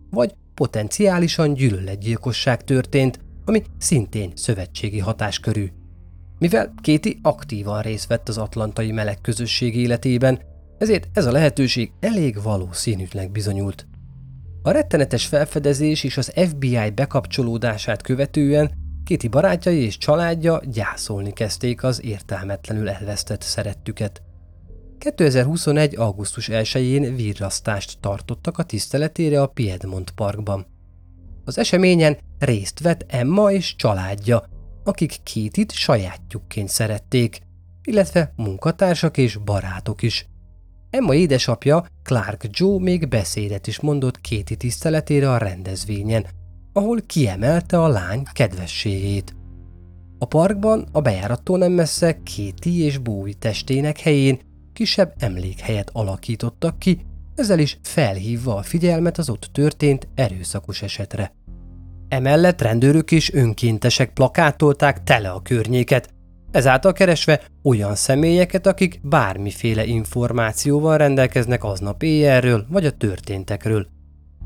vagy 0.10 0.34
potenciálisan 0.54 1.54
gyűlöletgyilkosság 1.54 2.64
történt, 2.64 3.20
ami 3.46 3.64
szintén 3.78 4.32
szövetségi 4.36 5.00
hatáskörű. 5.00 5.72
Mivel 6.40 6.74
Kéti 6.82 7.20
aktívan 7.22 7.82
részt 7.82 8.08
vett 8.08 8.30
az 8.30 8.38
atlantai 8.38 8.92
meleg 8.92 9.22
közösség 9.22 9.76
életében, 9.76 10.40
ezért 10.78 11.08
ez 11.14 11.26
a 11.26 11.32
lehetőség 11.32 11.92
elég 12.00 12.42
valószínűtlen 12.42 13.32
bizonyult. 13.32 13.88
A 14.62 14.72
rettenetes 14.72 15.26
felfedezés 15.26 16.04
és 16.04 16.18
az 16.18 16.32
FBI 16.36 16.90
bekapcsolódását 16.96 18.02
követően 18.02 18.72
Kéti 19.04 19.28
barátjai 19.28 19.84
és 19.84 19.98
családja 19.98 20.62
gyászolni 20.72 21.34
kezdték 21.34 21.84
az 21.84 22.04
értelmetlenül 22.04 22.90
elvesztett 22.90 23.42
szerettüket. 23.42 24.22
2021. 24.98 25.96
augusztus 25.96 26.50
1-én 26.52 27.16
virrasztást 27.16 27.98
tartottak 28.00 28.58
a 28.58 28.64
tiszteletére 28.64 29.42
a 29.42 29.48
Piedmont 29.48 30.12
Parkban. 30.12 30.66
Az 31.46 31.58
eseményen 31.58 32.18
részt 32.40 32.80
vett 32.80 33.06
Emma 33.08 33.52
és 33.52 33.76
családja, 33.76 34.44
akik 34.84 35.16
Kétit 35.24 35.72
sajátjukként 35.72 36.70
szerették, 36.70 37.40
illetve 37.84 38.34
munkatársak 38.36 39.18
és 39.18 39.38
barátok 39.38 40.02
is. 40.02 40.26
Emma 40.90 41.14
édesapja, 41.14 41.86
Clark 42.04 42.48
Joe 42.50 42.80
még 42.80 43.08
beszédet 43.08 43.68
is 43.68 43.80
mondott 43.80 44.22
Kéti 44.22 44.56
tiszteletére 44.56 45.32
a 45.32 45.38
rendezvényen, 45.38 46.26
ahol 46.74 47.02
kiemelte 47.06 47.82
a 47.82 47.88
lány 47.88 48.24
kedvességét. 48.34 49.36
A 50.18 50.26
parkban 50.26 50.88
a 50.92 51.02
bejárattól 51.02 51.58
nem 51.58 51.72
messze 51.72 52.24
Kéti 52.24 52.80
és 52.80 52.98
Bowie 52.98 53.34
testének 53.40 54.00
helyén 54.00 54.40
kisebb 54.74 55.14
emlékhelyet 55.18 55.90
alakítottak 55.94 56.80
ki, 56.80 57.06
ezzel 57.36 57.60
is 57.60 57.78
felhívva 57.82 58.56
a 58.56 58.64
figyelmet 58.64 59.18
az 59.18 59.30
ott 59.30 59.50
történt 59.52 60.08
erőszakos 60.16 60.82
esetre. 60.82 61.34
Emellett 62.08 62.62
rendőrök 62.62 63.12
és 63.12 63.34
önkéntesek 63.34 64.14
plakátolták 64.14 65.04
tele 65.04 65.30
a 65.30 65.42
környéket, 65.42 66.14
ezáltal 66.52 66.94
keresve 66.94 67.42
olyan 67.64 67.96
személyeket, 67.96 68.68
akik 68.68 69.00
bármiféle 69.04 69.86
információval 69.86 70.98
rendelkeznek 70.98 71.64
aznap 71.64 72.04
éjjelről 72.04 72.66
vagy 72.70 72.86
a 72.86 72.92
történtekről. 72.92 73.88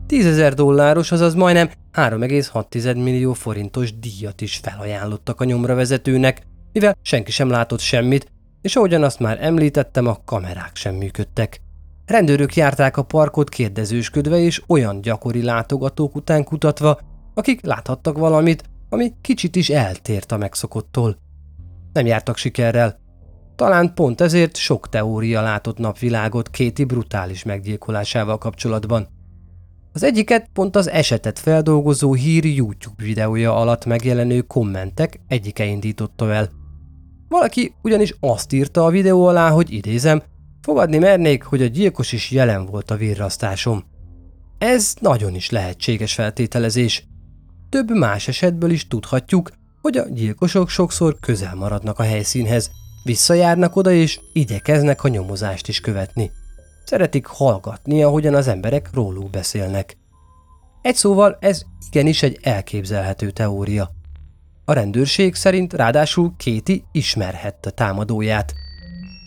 10 0.07 0.25
ezer 0.25 0.53
dolláros, 0.53 1.11
azaz 1.11 1.33
majdnem 1.33 1.69
3,6 1.93 3.03
millió 3.03 3.33
forintos 3.33 3.99
díjat 3.99 4.41
is 4.41 4.55
felajánlottak 4.55 5.41
a 5.41 5.43
nyomra 5.43 5.75
vezetőnek, 5.75 6.41
mivel 6.73 6.97
senki 7.01 7.31
sem 7.31 7.49
látott 7.49 7.79
semmit, 7.79 8.31
és 8.61 8.75
ahogyan 8.75 9.03
azt 9.03 9.19
már 9.19 9.37
említettem, 9.41 10.07
a 10.07 10.21
kamerák 10.25 10.75
sem 10.75 10.95
működtek. 10.95 11.61
Rendőrök 12.09 12.55
járták 12.55 12.97
a 12.97 13.03
parkot 13.03 13.49
kérdezősködve 13.49 14.37
és 14.37 14.61
olyan 14.67 15.01
gyakori 15.01 15.43
látogatók 15.43 16.15
után 16.15 16.43
kutatva, 16.43 16.99
akik 17.33 17.65
láthattak 17.65 18.17
valamit, 18.17 18.63
ami 18.89 19.13
kicsit 19.21 19.55
is 19.55 19.69
eltért 19.69 20.31
a 20.31 20.37
megszokottól. 20.37 21.17
Nem 21.93 22.05
jártak 22.05 22.37
sikerrel. 22.37 22.99
Talán 23.55 23.93
pont 23.93 24.21
ezért 24.21 24.55
sok 24.55 24.89
teória 24.89 25.41
látott 25.41 25.77
napvilágot 25.77 26.49
Kéti 26.49 26.83
brutális 26.83 27.43
meggyilkolásával 27.43 28.37
kapcsolatban. 28.37 29.07
Az 29.93 30.03
egyiket 30.03 30.49
pont 30.53 30.75
az 30.75 30.89
esetet 30.89 31.39
feldolgozó 31.39 32.13
hír 32.13 32.45
YouTube 32.45 33.03
videója 33.03 33.55
alatt 33.55 33.85
megjelenő 33.85 34.41
kommentek 34.41 35.19
egyike 35.27 35.65
indította 35.65 36.33
el. 36.33 36.49
Valaki 37.27 37.73
ugyanis 37.81 38.15
azt 38.19 38.53
írta 38.53 38.85
a 38.85 38.89
videó 38.89 39.25
alá, 39.25 39.49
hogy 39.49 39.73
idézem, 39.73 40.21
fogadni 40.61 40.97
mernék, 40.97 41.43
hogy 41.43 41.61
a 41.61 41.67
gyilkos 41.67 42.11
is 42.11 42.31
jelen 42.31 42.65
volt 42.65 42.91
a 42.91 42.95
virrasztásom. 42.95 43.83
Ez 44.57 44.93
nagyon 44.99 45.35
is 45.35 45.49
lehetséges 45.49 46.13
feltételezés. 46.13 47.07
Több 47.69 47.91
más 47.91 48.27
esetből 48.27 48.71
is 48.71 48.87
tudhatjuk, 48.87 49.51
hogy 49.81 49.97
a 49.97 50.07
gyilkosok 50.09 50.69
sokszor 50.69 51.19
közel 51.19 51.55
maradnak 51.55 51.99
a 51.99 52.03
helyszínhez, 52.03 52.71
Visszajárnak 53.03 53.75
oda 53.75 53.91
és 53.91 54.19
igyekeznek 54.33 55.03
a 55.03 55.07
nyomozást 55.07 55.67
is 55.67 55.79
követni. 55.79 56.31
Szeretik 56.83 57.25
hallgatni, 57.25 58.03
ahogyan 58.03 58.35
az 58.35 58.47
emberek 58.47 58.89
róluk 58.93 59.29
beszélnek. 59.29 59.97
Egy 60.81 60.95
szóval 60.95 61.37
ez 61.39 61.61
igenis 61.87 62.23
egy 62.23 62.39
elképzelhető 62.41 63.29
teória. 63.29 63.91
A 64.65 64.73
rendőrség 64.73 65.35
szerint 65.35 65.73
ráadásul 65.73 66.33
Kéti 66.37 66.83
ismerhette 66.91 67.69
támadóját. 67.69 68.53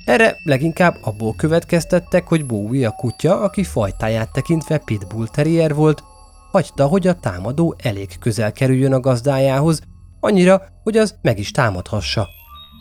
Erre 0.05 0.37
leginkább 0.45 0.97
abból 1.01 1.35
következtettek, 1.37 2.29
hogy 2.29 2.47
Bowie 2.47 2.89
a 2.89 2.91
kutya, 2.91 3.41
aki 3.41 3.65
fajtáját 3.65 4.33
tekintve 4.33 4.79
pitbull 4.79 5.27
terrier 5.29 5.75
volt, 5.75 6.03
hagyta, 6.51 6.87
hogy 6.87 7.07
a 7.07 7.15
támadó 7.15 7.75
elég 7.79 8.19
közel 8.19 8.53
kerüljön 8.53 8.93
a 8.93 9.01
gazdájához, 9.01 9.81
annyira, 10.21 10.63
hogy 10.83 10.97
az 10.97 11.15
meg 11.23 11.39
is 11.39 11.51
támadhassa. 11.51 12.29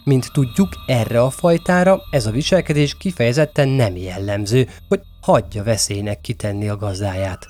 Mint 0.03 0.31
tudjuk, 0.33 0.69
erre 0.87 1.21
a 1.21 1.29
fajtára 1.29 2.01
ez 2.11 2.25
a 2.25 2.31
viselkedés 2.31 2.97
kifejezetten 2.97 3.67
nem 3.67 3.95
jellemző, 3.95 4.67
hogy 4.87 5.01
hagyja 5.21 5.63
veszélynek 5.63 6.21
kitenni 6.21 6.69
a 6.69 6.77
gazdáját. 6.77 7.47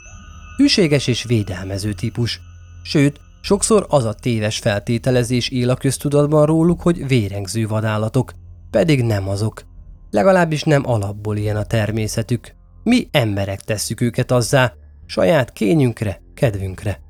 Hűséges 0.57 1.07
és 1.07 1.23
védelmező 1.23 1.93
típus. 1.93 2.39
Sőt, 2.83 3.19
sokszor 3.41 3.85
az 3.89 4.05
a 4.05 4.13
téves 4.13 4.57
feltételezés 4.57 5.49
él 5.49 5.69
a 5.69 5.75
köztudatban 5.75 6.45
róluk, 6.45 6.81
hogy 6.81 7.07
vérengző 7.07 7.67
vadállatok, 7.67 8.31
pedig 8.71 9.03
nem 9.03 9.29
azok. 9.29 9.63
Legalábbis 10.09 10.63
nem 10.63 10.87
alapból 10.89 11.37
ilyen 11.37 11.55
a 11.55 11.63
természetük. 11.63 12.55
Mi 12.83 13.07
emberek 13.11 13.61
tesszük 13.61 14.01
őket 14.01 14.31
azzá, 14.31 14.73
saját 15.05 15.53
kényünkre, 15.53 16.21
kedvünkre. 16.33 17.01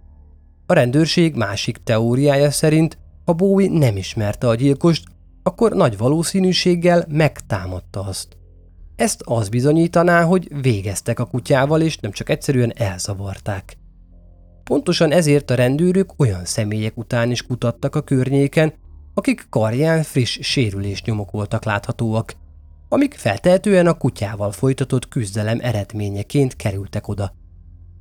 A 0.65 0.73
rendőrség 0.73 1.35
másik 1.35 1.77
teóriája 1.83 2.51
szerint, 2.51 2.97
ha 3.25 3.33
Bowie 3.33 3.69
nem 3.69 3.97
ismerte 3.97 4.47
a 4.47 4.55
gyilkost, 4.55 5.03
akkor 5.43 5.71
nagy 5.71 5.97
valószínűséggel 5.97 7.05
megtámadta 7.09 8.03
azt. 8.03 8.37
Ezt 8.95 9.21
az 9.25 9.49
bizonyítaná, 9.49 10.23
hogy 10.23 10.61
végeztek 10.61 11.19
a 11.19 11.25
kutyával, 11.25 11.81
és 11.81 11.97
nem 11.97 12.11
csak 12.11 12.29
egyszerűen 12.29 12.73
elzavarták. 12.75 13.77
Pontosan 14.63 15.11
ezért 15.11 15.49
a 15.49 15.55
rendőrök 15.55 16.13
olyan 16.17 16.45
személyek 16.45 16.97
után 16.97 17.31
is 17.31 17.41
kutattak 17.41 17.95
a 17.95 18.01
környéken, 18.01 18.73
akik 19.13 19.45
karján 19.49 20.03
friss 20.03 20.39
sérülésnyomok 20.41 21.31
voltak 21.31 21.63
láthatóak, 21.63 22.33
amik 22.89 23.13
feltehetően 23.13 23.87
a 23.87 23.97
kutyával 23.97 24.51
folytatott 24.51 25.07
küzdelem 25.07 25.59
eredményeként 25.61 26.55
kerültek 26.55 27.07
oda. 27.07 27.33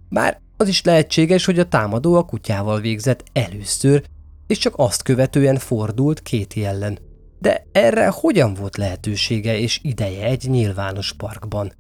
Bár 0.09 0.41
az 0.57 0.69
is 0.69 0.83
lehetséges, 0.83 1.45
hogy 1.45 1.59
a 1.59 1.69
támadó 1.69 2.15
a 2.15 2.25
kutyával 2.25 2.81
végzett 2.81 3.25
először, 3.33 4.05
és 4.47 4.59
csak 4.59 4.75
azt 4.77 5.03
követően 5.03 5.57
fordult 5.57 6.23
két 6.23 6.57
ellen. 6.57 6.99
De 7.39 7.67
erre 7.73 8.09
hogyan 8.09 8.55
volt 8.55 8.77
lehetősége 8.77 9.59
és 9.59 9.81
ideje 9.83 10.25
egy 10.25 10.47
nyilvános 10.49 11.13
parkban? 11.13 11.73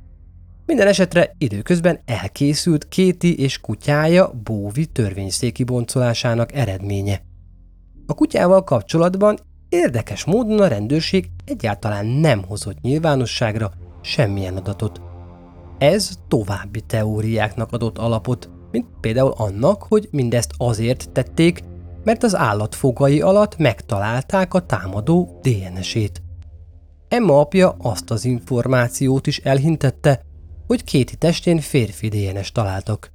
Minden 0.66 0.86
esetre 0.86 1.34
időközben 1.38 2.00
elkészült 2.04 2.88
Kéti 2.88 3.38
és 3.38 3.60
kutyája 3.60 4.32
Bóvi 4.44 4.86
törvényszéki 4.86 5.64
boncolásának 5.64 6.52
eredménye. 6.54 7.22
A 8.10 8.14
kutyával 8.14 8.64
kapcsolatban 8.64 9.38
érdekes 9.68 10.24
módon 10.24 10.60
a 10.60 10.66
rendőrség 10.66 11.30
egyáltalán 11.44 12.06
nem 12.06 12.44
hozott 12.44 12.80
nyilvánosságra 12.80 13.70
semmilyen 14.00 14.56
adatot. 14.56 15.00
Ez 15.78 16.10
további 16.28 16.80
teóriáknak 16.80 17.72
adott 17.72 17.98
alapot, 17.98 18.50
mint 18.70 18.86
például 19.00 19.32
annak, 19.36 19.82
hogy 19.82 20.08
mindezt 20.10 20.52
azért 20.56 21.10
tették, 21.10 21.62
mert 22.04 22.22
az 22.22 22.36
állat 22.36 22.76
alatt 23.20 23.56
megtalálták 23.56 24.54
a 24.54 24.66
támadó 24.66 25.40
DNS-ét. 25.42 26.22
Emma 27.08 27.40
apja 27.40 27.76
azt 27.78 28.10
az 28.10 28.24
információt 28.24 29.26
is 29.26 29.38
elhintette, 29.38 30.22
hogy 30.66 30.84
kéti 30.84 31.16
testén 31.16 31.60
férfi 31.60 32.08
DNS 32.08 32.52
találtak. 32.52 33.12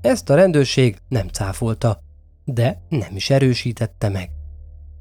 Ezt 0.00 0.30
a 0.30 0.34
rendőrség 0.34 0.96
nem 1.08 1.28
cáfolta, 1.28 2.03
de 2.44 2.80
nem 2.88 3.16
is 3.16 3.30
erősítette 3.30 4.08
meg. 4.08 4.30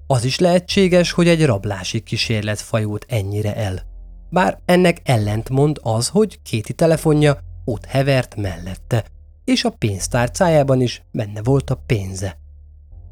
Az 0.07 0.25
is 0.25 0.39
lehetséges, 0.39 1.11
hogy 1.11 1.27
egy 1.27 1.45
rablási 1.45 1.99
kísérlet 1.99 2.59
fajult 2.59 3.05
ennyire 3.09 3.55
el. 3.55 3.81
Bár 4.29 4.59
ennek 4.65 5.01
ellentmond 5.03 5.79
az, 5.81 6.07
hogy 6.07 6.41
kéti 6.41 6.73
telefonja 6.73 7.37
ott 7.65 7.85
hevert 7.85 8.35
mellette, 8.35 9.05
és 9.43 9.63
a 9.63 9.69
pénztárcájában 9.69 10.81
is 10.81 11.01
benne 11.11 11.41
volt 11.43 11.69
a 11.69 11.83
pénze. 11.85 12.37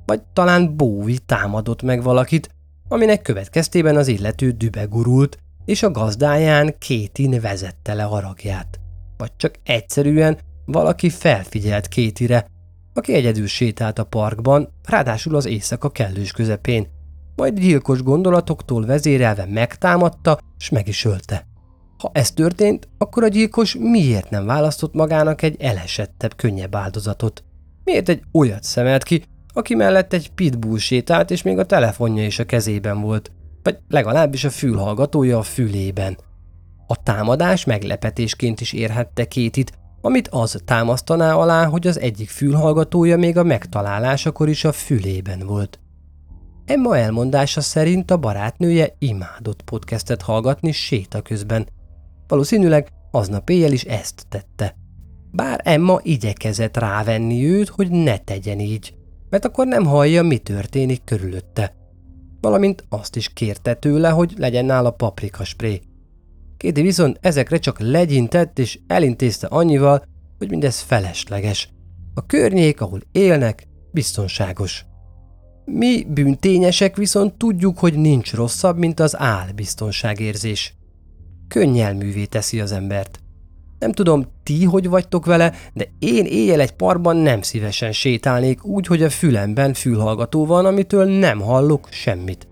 Vagy 0.05 0.21
talán 0.33 0.75
Bowie 0.75 1.17
támadott 1.25 1.81
meg 1.81 2.03
valakit, 2.03 2.49
aminek 2.87 3.21
következtében 3.21 3.95
az 3.95 4.07
illető 4.07 4.51
dübe 4.51 4.83
gurult, 4.83 5.37
és 5.65 5.83
a 5.83 5.91
gazdáján 5.91 6.75
Kétin 6.77 7.41
vezette 7.41 7.93
le 7.93 8.03
haragját. 8.03 8.79
Vagy 9.17 9.35
csak 9.35 9.55
egyszerűen 9.63 10.39
valaki 10.65 11.09
felfigyelt 11.09 11.87
Kétire, 11.87 12.45
aki 12.93 13.13
egyedül 13.13 13.47
sétált 13.47 13.99
a 13.99 14.03
parkban, 14.03 14.69
ráadásul 14.83 15.35
az 15.35 15.45
éjszaka 15.45 15.89
kellős 15.89 16.31
közepén, 16.31 16.87
majd 17.35 17.59
gyilkos 17.59 18.03
gondolatoktól 18.03 18.85
vezérelve 18.85 19.45
megtámadta, 19.45 20.39
s 20.57 20.69
meg 20.69 20.87
is 20.87 21.05
ölte. 21.05 21.47
Ha 21.97 22.09
ez 22.13 22.31
történt, 22.31 22.89
akkor 22.97 23.23
a 23.23 23.27
gyilkos 23.27 23.75
miért 23.79 24.29
nem 24.29 24.45
választott 24.45 24.93
magának 24.93 25.41
egy 25.41 25.61
elesettebb, 25.61 26.35
könnyebb 26.35 26.75
áldozatot? 26.75 27.43
Miért 27.83 28.09
egy 28.09 28.21
olyat 28.31 28.63
szemelt 28.63 29.03
ki, 29.03 29.23
aki 29.53 29.75
mellett 29.75 30.13
egy 30.13 30.31
pitbull 30.31 30.77
sétált, 30.77 31.31
és 31.31 31.41
még 31.41 31.57
a 31.57 31.65
telefonja 31.65 32.25
is 32.25 32.39
a 32.39 32.45
kezében 32.45 33.01
volt, 33.01 33.31
vagy 33.63 33.77
legalábbis 33.87 34.43
a 34.43 34.49
fülhallgatója 34.49 35.37
a 35.37 35.43
fülében. 35.43 36.17
A 36.87 37.03
támadás 37.03 37.65
meglepetésként 37.65 38.61
is 38.61 38.73
érhette 38.73 39.25
Kétit, 39.25 39.71
amit 40.01 40.27
az 40.27 40.61
támasztaná 40.65 41.33
alá, 41.33 41.65
hogy 41.65 41.87
az 41.87 41.99
egyik 41.99 42.29
fülhallgatója 42.29 43.17
még 43.17 43.37
a 43.37 43.43
megtalálásakor 43.43 44.49
is 44.49 44.63
a 44.63 44.71
fülében 44.71 45.39
volt. 45.39 45.79
Emma 46.65 46.97
elmondása 46.97 47.61
szerint 47.61 48.11
a 48.11 48.17
barátnője 48.17 48.95
imádott 48.99 49.61
podcastet 49.61 50.21
hallgatni 50.21 50.71
séta 50.71 51.21
közben. 51.21 51.67
Valószínűleg 52.27 52.91
aznap 53.11 53.49
éjjel 53.49 53.71
is 53.71 53.83
ezt 53.83 54.25
tette. 54.29 54.75
Bár 55.31 55.61
Emma 55.63 55.99
igyekezett 56.03 56.77
rávenni 56.77 57.45
őt, 57.45 57.69
hogy 57.69 57.89
ne 57.91 58.17
tegyen 58.17 58.59
így, 58.59 58.93
mert 59.29 59.45
akkor 59.45 59.67
nem 59.67 59.85
hallja, 59.85 60.23
mi 60.23 60.37
történik 60.37 61.03
körülötte. 61.03 61.75
Valamint 62.41 62.83
azt 62.89 63.15
is 63.15 63.29
kérte 63.33 63.73
tőle, 63.73 64.09
hogy 64.09 64.33
legyen 64.37 64.65
nála 64.65 64.91
paprikaspré. 64.91 65.81
Kéti 66.61 66.81
viszont 66.81 67.17
ezekre 67.21 67.57
csak 67.57 67.79
legyintett 67.79 68.59
és 68.59 68.79
elintézte 68.87 69.47
annyival, 69.47 70.03
hogy 70.37 70.49
mindez 70.49 70.79
felesleges. 70.79 71.69
A 72.13 72.25
környék, 72.25 72.81
ahol 72.81 73.01
élnek, 73.11 73.67
biztonságos. 73.91 74.85
Mi 75.65 76.03
bűntényesek 76.03 76.95
viszont 76.95 77.33
tudjuk, 77.33 77.79
hogy 77.79 77.93
nincs 77.93 78.33
rosszabb, 78.33 78.77
mint 78.77 78.99
az 78.99 79.19
álbiztonságérzés. 79.19 80.73
Könnyelművé 81.47 82.25
teszi 82.25 82.59
az 82.59 82.71
embert. 82.71 83.19
Nem 83.79 83.91
tudom, 83.91 84.27
ti 84.43 84.63
hogy 84.63 84.87
vagytok 84.87 85.25
vele, 85.25 85.53
de 85.73 85.85
én 85.99 86.25
éjjel 86.25 86.59
egy 86.59 86.71
parban 86.71 87.15
nem 87.15 87.41
szívesen 87.41 87.91
sétálnék 87.91 88.65
úgy, 88.65 88.87
hogy 88.87 89.03
a 89.03 89.09
fülemben 89.09 89.73
fülhallgató 89.73 90.45
van, 90.45 90.65
amitől 90.65 91.05
nem 91.05 91.39
hallok 91.39 91.87
semmit. 91.91 92.47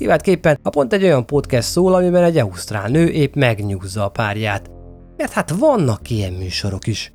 Kiváltképpen, 0.00 0.58
ha 0.62 0.70
pont 0.70 0.92
egy 0.92 1.02
olyan 1.02 1.26
podcast 1.26 1.68
szól, 1.68 1.94
amiben 1.94 2.22
egy 2.22 2.36
ausztrál 2.36 2.88
nő 2.88 3.08
épp 3.08 3.34
megnyúzza 3.34 4.04
a 4.04 4.08
párját. 4.08 4.70
Mert 5.16 5.32
hát 5.32 5.50
vannak 5.50 6.10
ilyen 6.10 6.32
műsorok 6.32 6.86
is. 6.86 7.12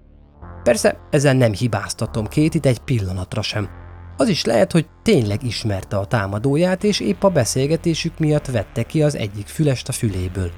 Persze, 0.63 0.97
ezzel 1.11 1.33
nem 1.33 1.53
hibáztatom 1.53 2.27
Kétit 2.27 2.65
egy 2.65 2.79
pillanatra 2.79 3.41
sem. 3.41 3.69
Az 4.17 4.27
is 4.27 4.43
lehet, 4.43 4.71
hogy 4.71 4.87
tényleg 5.03 5.43
ismerte 5.43 5.97
a 5.97 6.05
támadóját, 6.05 6.83
és 6.83 6.99
épp 6.99 7.23
a 7.23 7.29
beszélgetésük 7.29 8.19
miatt 8.19 8.45
vette 8.45 8.83
ki 8.83 9.03
az 9.03 9.15
egyik 9.15 9.47
fülest 9.47 9.89
a 9.89 9.91
füléből. 9.91 10.51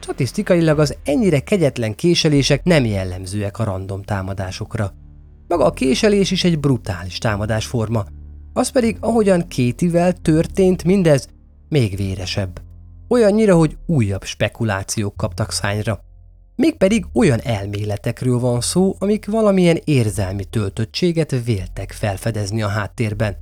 Statisztikailag 0.00 0.78
az 0.78 0.96
ennyire 1.04 1.40
kegyetlen 1.40 1.94
késelések 1.94 2.64
nem 2.64 2.84
jellemzőek 2.84 3.58
a 3.58 3.64
random 3.64 4.02
támadásokra. 4.02 4.92
Maga 5.48 5.64
a 5.64 5.70
késelés 5.70 6.30
is 6.30 6.44
egy 6.44 6.58
brutális 6.58 7.18
támadásforma. 7.18 8.04
Az 8.52 8.68
pedig, 8.68 8.96
ahogyan 9.00 9.48
Kétivel 9.48 10.12
történt 10.12 10.84
mindez, 10.84 11.28
még 11.72 11.96
véresebb. 11.96 12.60
Olyannyira, 13.08 13.56
hogy 13.56 13.76
újabb 13.86 14.24
spekulációk 14.24 15.16
kaptak 15.16 15.52
szányra. 15.52 16.00
Mégpedig 16.56 17.06
olyan 17.14 17.40
elméletekről 17.40 18.38
van 18.38 18.60
szó, 18.60 18.94
amik 18.98 19.26
valamilyen 19.26 19.80
érzelmi 19.84 20.44
töltöttséget 20.44 21.44
véltek 21.44 21.92
felfedezni 21.92 22.62
a 22.62 22.68
háttérben. 22.68 23.36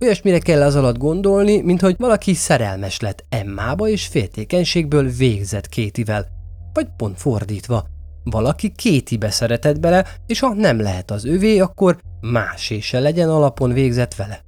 Olyasmire 0.00 0.38
kell 0.38 0.62
az 0.62 0.74
alatt 0.74 0.98
gondolni, 0.98 1.60
mint 1.60 1.80
hogy 1.80 1.94
valaki 1.98 2.34
szerelmes 2.34 3.00
lett 3.00 3.24
Emmába 3.28 3.88
és 3.88 4.06
féltékenységből 4.06 5.08
végzett 5.08 5.68
Kétivel, 5.68 6.26
vagy 6.72 6.86
pont 6.96 7.18
fordítva. 7.20 7.86
Valaki 8.24 8.72
Kétibe 8.76 9.30
szeretett 9.30 9.80
bele, 9.80 10.06
és 10.26 10.40
ha 10.40 10.54
nem 10.54 10.80
lehet 10.80 11.10
az 11.10 11.24
övé, 11.24 11.58
akkor 11.58 12.00
másé 12.20 12.80
se 12.80 13.00
legyen 13.00 13.28
alapon 13.28 13.72
végzett 13.72 14.14
vele. 14.14 14.47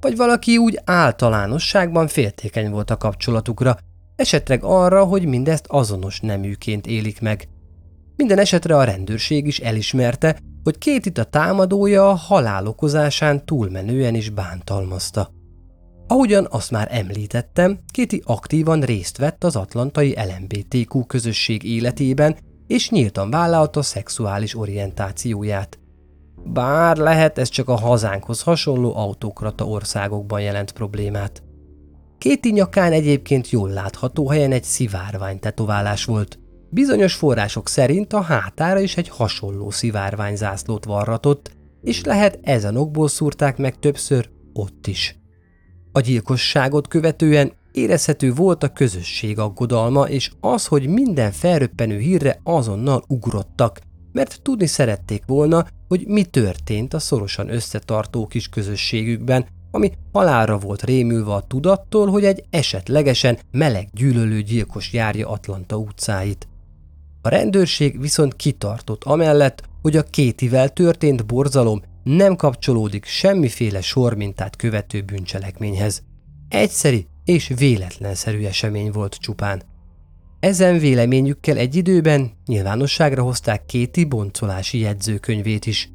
Vagy 0.00 0.16
valaki 0.16 0.56
úgy 0.56 0.80
általánosságban 0.84 2.08
féltékeny 2.08 2.70
volt 2.70 2.90
a 2.90 2.96
kapcsolatukra, 2.96 3.76
esetleg 4.16 4.64
arra, 4.64 5.04
hogy 5.04 5.26
mindezt 5.26 5.66
azonos 5.68 6.20
neműként 6.20 6.86
élik 6.86 7.20
meg. 7.20 7.48
Minden 8.16 8.38
esetre 8.38 8.76
a 8.76 8.84
rendőrség 8.84 9.46
is 9.46 9.58
elismerte, 9.58 10.38
hogy 10.62 10.78
két 10.78 11.06
itt 11.06 11.18
a 11.18 11.24
támadója 11.24 12.08
a 12.08 12.14
halál 12.14 12.66
okozásán 12.66 13.44
túlmenően 13.44 14.14
is 14.14 14.30
bántalmazta. 14.30 15.30
Ahogyan 16.06 16.46
azt 16.50 16.70
már 16.70 16.88
említettem, 16.90 17.78
Kéti 17.92 18.22
aktívan 18.24 18.80
részt 18.80 19.16
vett 19.16 19.44
az 19.44 19.56
atlantai 19.56 20.16
LMBTQ 20.16 21.06
közösség 21.06 21.62
életében, 21.62 22.36
és 22.66 22.90
nyíltan 22.90 23.30
vállalta 23.30 23.82
szexuális 23.82 24.56
orientációját. 24.56 25.78
Bár 26.44 26.96
lehet 26.96 27.38
ez 27.38 27.48
csak 27.48 27.68
a 27.68 27.78
hazánkhoz 27.78 28.42
hasonló 28.42 28.96
autokrata 28.96 29.64
országokban 29.64 30.40
jelent 30.40 30.72
problémát. 30.72 31.42
Kéti 32.18 32.50
nyakán 32.50 32.92
egyébként 32.92 33.50
jól 33.50 33.70
látható 33.70 34.28
helyen 34.28 34.52
egy 34.52 34.64
szivárvány 34.64 35.38
tetoválás 35.38 36.04
volt. 36.04 36.38
Bizonyos 36.70 37.14
források 37.14 37.68
szerint 37.68 38.12
a 38.12 38.20
hátára 38.20 38.80
is 38.80 38.96
egy 38.96 39.08
hasonló 39.08 39.70
szivárványzászlót 39.70 40.84
varratott, 40.84 41.50
és 41.82 42.04
lehet 42.04 42.38
ezen 42.42 42.76
okból 42.76 43.08
szúrták 43.08 43.56
meg 43.56 43.78
többször 43.78 44.30
ott 44.52 44.86
is. 44.86 45.18
A 45.92 46.00
gyilkosságot 46.00 46.88
követően 46.88 47.52
érezhető 47.72 48.32
volt 48.32 48.62
a 48.62 48.72
közösség 48.72 49.38
aggodalma, 49.38 50.08
és 50.08 50.30
az, 50.40 50.66
hogy 50.66 50.88
minden 50.88 51.32
felröppenő 51.32 51.98
hírre 51.98 52.40
azonnal 52.42 53.04
ugrottak, 53.08 53.80
mert 54.12 54.42
tudni 54.42 54.66
szerették 54.66 55.22
volna, 55.26 55.66
hogy 55.90 56.06
mi 56.06 56.24
történt 56.24 56.94
a 56.94 56.98
szorosan 56.98 57.48
összetartó 57.52 58.26
kis 58.26 58.48
közösségükben, 58.48 59.46
ami 59.70 59.92
halálra 60.12 60.58
volt 60.58 60.82
rémülve 60.82 61.32
a 61.32 61.46
tudattól, 61.46 62.06
hogy 62.06 62.24
egy 62.24 62.44
esetlegesen 62.50 63.38
meleg 63.50 63.88
gyűlölő 63.92 64.42
gyilkos 64.42 64.92
járja 64.92 65.28
Atlanta 65.28 65.76
utcáit. 65.76 66.48
A 67.22 67.28
rendőrség 67.28 68.00
viszont 68.00 68.36
kitartott 68.36 69.04
amellett, 69.04 69.62
hogy 69.82 69.96
a 69.96 70.02
kétivel 70.02 70.68
történt 70.68 71.26
borzalom 71.26 71.82
nem 72.02 72.36
kapcsolódik 72.36 73.04
semmiféle 73.04 73.80
sormintát 73.80 74.56
követő 74.56 75.02
bűncselekményhez. 75.02 76.02
Egyszeri 76.48 77.06
és 77.24 77.52
véletlenszerű 77.56 78.44
esemény 78.44 78.90
volt 78.90 79.14
csupán. 79.14 79.62
Ezen 80.40 80.78
véleményükkel 80.78 81.56
egy 81.56 81.74
időben 81.76 82.30
nyilvánosságra 82.46 83.22
hozták 83.22 83.66
Kéti 83.66 84.04
boncolási 84.04 84.78
jegyzőkönyvét 84.78 85.66
is. 85.66 85.90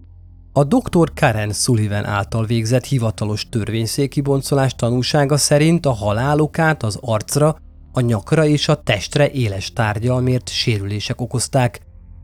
A 0.54 0.64
dr. 0.64 1.14
Karen 1.14 1.52
Sullivan 1.52 2.06
által 2.06 2.46
végzett 2.46 2.86
hivatalos 2.86 3.50
törvényszéki 3.50 4.22
boncolás 4.22 4.76
tanúsága 4.76 5.38
szerint 5.38 5.86
a 5.86 5.92
halálokát 5.92 6.84
az 6.84 6.98
arcra, 7.02 7.58
a 7.92 8.00
nyakra 8.00 8.46
és 8.46 8.68
a 8.68 8.82
testre 8.82 9.32
éles 9.32 9.74
tárgyal 9.74 10.22
mért 10.22 10.50
sérülések 10.50 11.22
okozták, 11.22 11.82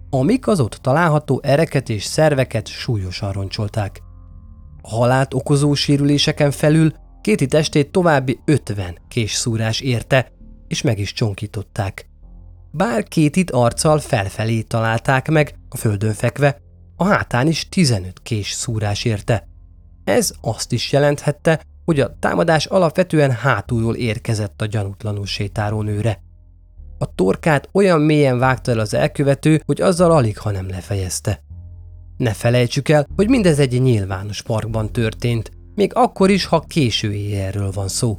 amik 0.10 0.48
az 0.48 0.60
ott 0.60 0.74
található 0.74 1.40
ereket 1.44 1.90
és 1.90 2.04
szerveket 2.04 2.68
súlyosan 2.68 3.32
roncsolták. 3.32 4.02
Halált 4.82 5.34
okozó 5.34 5.74
sérüléseken 5.74 6.52
felül 6.52 6.94
kéti 7.22 7.46
testét 7.46 7.92
további 7.92 8.40
50 8.46 8.98
késszúrás 9.08 9.80
érte, 9.80 10.32
és 10.68 10.82
meg 10.82 11.00
is 11.00 11.14
csonkították. 11.14 12.10
Bár 12.72 13.04
kétit 13.04 13.52
arccal 13.52 14.00
felfelé 14.00 14.62
találták 14.62 15.30
meg, 15.30 15.56
a 15.70 15.78
földön 15.78 16.14
fekve, 16.14 16.58
a 16.96 17.06
hátán 17.06 17.48
is 17.48 17.70
15 17.70 18.20
kés 18.24 18.52
szúrás 18.52 19.06
érte. 19.06 19.48
Ez 20.04 20.34
azt 20.42 20.72
is 20.72 20.92
jelenthette, 20.92 21.62
hogy 21.86 22.00
a 22.00 22.16
támadás 22.20 22.66
alapvetően 22.66 23.32
hátulról 23.32 23.96
érkezett 23.96 24.62
a 24.62 24.66
gyanútlanul 24.66 25.26
sétáló 25.26 25.82
nőre. 25.82 26.22
A 26.98 27.16
torkát 27.16 27.70
olyan 27.72 28.02
mélyen 28.02 28.40
vágta 28.40 28.72
el 28.72 28.80
az 28.80 28.94
elkövető, 28.94 29.62
hogy 29.66 29.82
azzal 29.82 30.12
alig, 30.12 30.38
ha 30.38 30.52
nem 30.52 30.70
lefejezte. 30.70 31.40
Ne 32.18 32.34
felejtsük 32.34 32.90
el, 32.90 33.08
hogy 33.16 33.30
mindez 33.30 33.60
egy 33.60 33.82
nyilvános 33.82 34.42
parkban 34.42 34.92
történt, 34.92 35.52
még 35.76 35.92
akkor 35.96 36.30
is, 36.30 36.46
ha 36.46 36.60
késő 36.60 37.14
éjjelről 37.14 37.72
van 37.72 37.88
szó. 37.88 38.18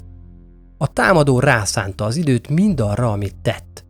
A 0.79 0.93
támadó 0.93 1.41
rászánta 1.41 2.05
az 2.05 2.17
időt 2.17 2.49
mindarra, 2.49 3.13
amit 3.13 3.37
tett. 3.43 3.82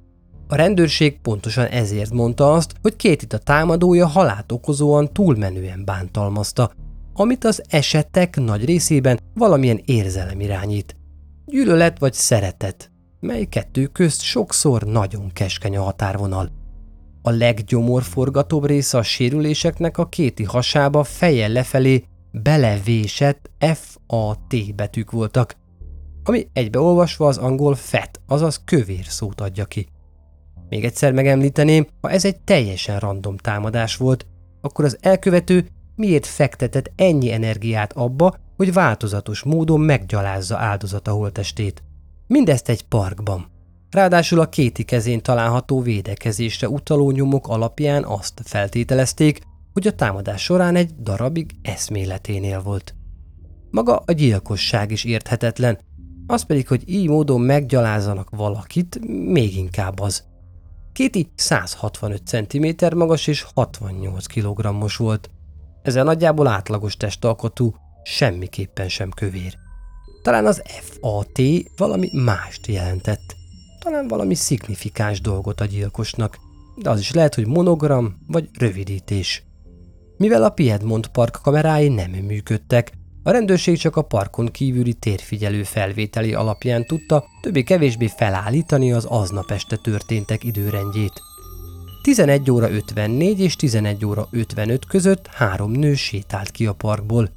A 0.52 0.54
rendőrség 0.54 1.20
pontosan 1.20 1.66
ezért 1.66 2.12
mondta 2.12 2.52
azt, 2.52 2.72
hogy 2.82 2.96
két 2.96 3.22
itt 3.22 3.32
a 3.32 3.38
támadója 3.38 4.06
halált 4.06 4.52
okozóan 4.52 5.12
túlmenően 5.12 5.84
bántalmazta, 5.84 6.70
amit 7.14 7.44
az 7.44 7.62
esetek 7.68 8.36
nagy 8.36 8.64
részében 8.64 9.18
valamilyen 9.34 9.80
érzelem 9.84 10.40
irányít. 10.40 10.96
Gyűlölet 11.46 11.98
vagy 11.98 12.12
szeretet, 12.12 12.90
mely 13.20 13.44
kettő 13.44 13.86
közt 13.86 14.20
sokszor 14.20 14.82
nagyon 14.82 15.30
keskeny 15.32 15.76
a 15.76 15.82
határvonal. 15.82 16.50
A 17.22 17.30
leggyomorforgatóbb 17.30 18.66
része 18.66 18.98
a 18.98 19.02
sérüléseknek 19.02 19.98
a 19.98 20.08
kéti 20.08 20.44
hasába 20.44 21.04
feje 21.04 21.48
lefelé 21.48 22.04
belevésett 22.30 23.50
F-A-T 23.58 24.74
betűk 24.74 25.10
voltak, 25.10 25.56
ami 26.24 26.48
egybeolvasva 26.52 27.26
az 27.26 27.38
angol 27.38 27.74
fett, 27.74 28.20
azaz 28.26 28.62
kövér 28.64 29.04
szót 29.04 29.40
adja 29.40 29.64
ki. 29.64 29.86
Még 30.72 30.84
egyszer 30.84 31.12
megemlíteném, 31.12 31.86
ha 32.00 32.10
ez 32.10 32.24
egy 32.24 32.40
teljesen 32.40 32.98
random 32.98 33.36
támadás 33.36 33.96
volt, 33.96 34.26
akkor 34.60 34.84
az 34.84 34.98
elkövető 35.00 35.66
miért 35.96 36.26
fektetett 36.26 36.92
ennyi 36.96 37.32
energiát 37.32 37.92
abba, 37.92 38.36
hogy 38.56 38.72
változatos 38.72 39.42
módon 39.42 39.80
meggyalázza 39.80 40.58
áldozata 40.58 41.10
holtestét. 41.10 41.82
Mindezt 42.26 42.68
egy 42.68 42.82
parkban. 42.82 43.50
Ráadásul 43.90 44.40
a 44.40 44.48
kéti 44.48 44.82
kezén 44.82 45.22
található 45.22 45.80
védekezésre 45.80 46.68
utaló 46.68 47.10
nyomok 47.10 47.48
alapján 47.48 48.04
azt 48.04 48.40
feltételezték, 48.44 49.40
hogy 49.72 49.86
a 49.86 49.94
támadás 49.94 50.42
során 50.42 50.76
egy 50.76 50.94
darabig 51.02 51.50
eszméleténél 51.62 52.62
volt. 52.62 52.94
Maga 53.70 54.02
a 54.06 54.12
gyilkosság 54.12 54.90
is 54.90 55.04
érthetetlen, 55.04 55.78
az 56.26 56.42
pedig, 56.42 56.68
hogy 56.68 56.82
így 56.86 57.08
módon 57.08 57.40
meggyalázzanak 57.40 58.30
valakit, 58.30 59.00
még 59.26 59.56
inkább 59.56 60.00
az. 60.00 60.30
Kéti 60.92 61.32
165 61.34 62.26
cm 62.26 62.96
magas 62.96 63.26
és 63.26 63.46
68 63.54 64.26
kg-os 64.26 64.96
volt. 64.96 65.30
Ezzel 65.82 66.04
nagyjából 66.04 66.46
átlagos 66.46 66.96
testalkotú, 66.96 67.74
semmiképpen 68.02 68.88
sem 68.88 69.10
kövér. 69.10 69.54
Talán 70.22 70.46
az 70.46 70.62
FAT 70.64 71.40
valami 71.76 72.08
mást 72.12 72.66
jelentett. 72.66 73.36
Talán 73.78 74.08
valami 74.08 74.34
szignifikáns 74.34 75.20
dolgot 75.20 75.60
a 75.60 75.64
gyilkosnak, 75.64 76.38
de 76.76 76.90
az 76.90 77.00
is 77.00 77.12
lehet, 77.12 77.34
hogy 77.34 77.46
monogram 77.46 78.16
vagy 78.26 78.48
rövidítés. 78.58 79.42
Mivel 80.16 80.44
a 80.44 80.50
Piedmont 80.50 81.08
park 81.08 81.38
kamerái 81.42 81.88
nem 81.88 82.10
működtek, 82.10 82.92
a 83.22 83.30
rendőrség 83.30 83.78
csak 83.78 83.96
a 83.96 84.02
parkon 84.02 84.50
kívüli 84.50 84.92
térfigyelő 84.92 85.62
felvételi 85.62 86.34
alapján 86.34 86.86
tudta 86.86 87.24
többé-kevésbé 87.40 88.06
felállítani 88.06 88.92
az 88.92 89.04
aznap 89.04 89.50
este 89.50 89.76
történtek 89.76 90.44
időrendjét. 90.44 91.22
11 92.02 92.50
óra 92.50 92.70
54 92.70 93.40
és 93.40 93.56
11 93.56 94.04
óra 94.04 94.28
55 94.30 94.86
között 94.86 95.26
három 95.26 95.70
nő 95.70 95.94
sétált 95.94 96.50
ki 96.50 96.66
a 96.66 96.72
parkból. 96.72 97.30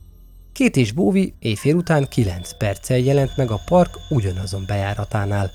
Két 0.53 0.75
és 0.75 0.91
Bóvi 0.91 1.33
éjfél 1.39 1.75
után 1.75 2.07
9 2.09 2.57
perccel 2.57 2.97
jelent 2.97 3.37
meg 3.37 3.51
a 3.51 3.61
park 3.65 3.97
ugyanazon 4.09 4.63
bejáratánál. 4.67 5.51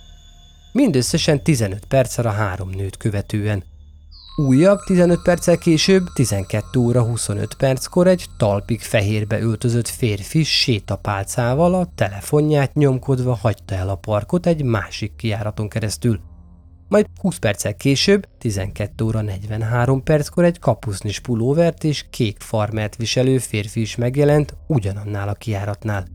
Mindösszesen 0.73 1.43
15 1.43 1.85
perccel 1.85 2.27
a 2.27 2.31
három 2.31 2.71
nőt 2.71 2.97
követően. 2.97 3.65
Újabb 4.47 4.79
15 4.85 5.23
perccel 5.23 5.59
később, 5.59 6.07
12 6.15 6.79
óra 6.79 7.03
25 7.03 7.55
perckor 7.55 8.07
egy 8.07 8.27
talpig 8.37 8.81
fehérbe 8.81 9.41
öltözött 9.41 9.89
férfi 9.89 10.43
sétapálcával 10.43 11.75
a 11.75 11.89
telefonját 11.95 12.75
nyomkodva 12.75 13.35
hagyta 13.35 13.75
el 13.75 13.89
a 13.89 13.95
parkot 13.95 14.47
egy 14.47 14.63
másik 14.63 15.17
kiáraton 15.17 15.69
keresztül. 15.69 16.21
Majd 16.89 17.07
20 17.21 17.37
perccel 17.37 17.75
később, 17.75 18.29
12 18.39 19.05
óra 19.05 19.21
43 19.21 20.03
perckor 20.03 20.45
egy 20.45 20.59
kapusznis 20.59 21.21
pulóvert 21.21 21.85
és 21.85 22.05
kék 22.11 22.41
farmert 22.41 22.97
viselő 22.97 23.39
férfi 23.39 23.81
is 23.81 23.97
megjelent 23.97 24.57
ugyanannál 24.67 25.29
a 25.29 25.35
kiáratnál. 25.35 26.07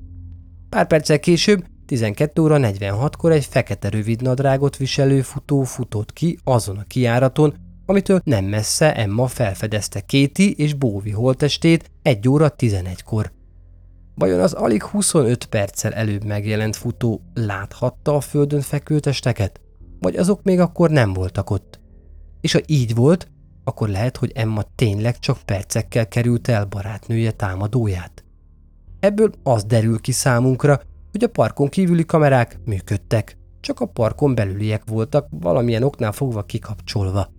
Pár 0.70 0.88
perccel 0.88 1.20
később, 1.20 1.66
12 1.86 2.42
óra 2.42 2.58
46-kor 2.60 3.32
egy 3.32 3.46
fekete 3.46 3.90
rövidnadrágot 3.90 4.78
viselő 4.78 5.22
futó 5.22 5.64
futott 5.64 6.14
ki 6.14 6.38
azon 6.44 6.78
a 6.78 6.84
kiáraton, 6.88 7.65
amitől 7.86 8.22
nem 8.24 8.46
messze 8.46 8.96
Emma 8.96 9.28
felfedezte 9.28 10.02
Kéti 10.02 10.54
és 10.54 10.74
Bóvi 10.74 11.12
holtestét 11.12 11.92
1 12.02 12.28
óra 12.28 12.54
11-kor. 12.58 13.32
Vajon 14.16 14.40
az 14.40 14.54
alig 14.54 14.84
25 14.84 15.46
perccel 15.46 15.94
előbb 15.94 16.24
megjelent 16.24 16.76
futó 16.76 17.22
láthatta 17.34 18.16
a 18.16 18.22
földön 18.22 18.62
fekvő 18.62 19.00
testeket? 19.00 19.62
Vagy 20.00 20.16
azok 20.16 20.44
még 20.44 20.60
akkor 20.60 20.90
nem 20.90 21.14
voltak 21.14 21.50
ott? 21.50 21.80
És 22.42 22.52
ha 22.52 22.60
így 22.66 22.96
volt, 22.96 23.32
akkor 23.64 23.90
lehet, 23.90 24.18
hogy 24.18 24.32
Emma 24.36 24.64
tényleg 24.76 25.20
csak 25.20 25.38
percekkel 25.46 26.08
került 26.08 26.48
el 26.48 26.66
barátnője 26.66 27.32
támadóját. 27.32 28.24
Ebből 29.00 29.32
az 29.44 29.64
derül 29.64 30.00
ki 30.00 30.12
számunkra, 30.12 30.82
hogy 31.12 31.24
a 31.24 31.30
parkon 31.30 31.70
kívüli 31.70 32.06
kamerák 32.06 32.60
működtek, 32.66 33.38
csak 33.60 33.80
a 33.80 33.86
parkon 33.86 34.36
belüliek 34.36 34.84
voltak 34.86 35.28
valamilyen 35.30 35.84
oknál 35.84 36.12
fogva 36.12 36.44
kikapcsolva. 36.44 37.34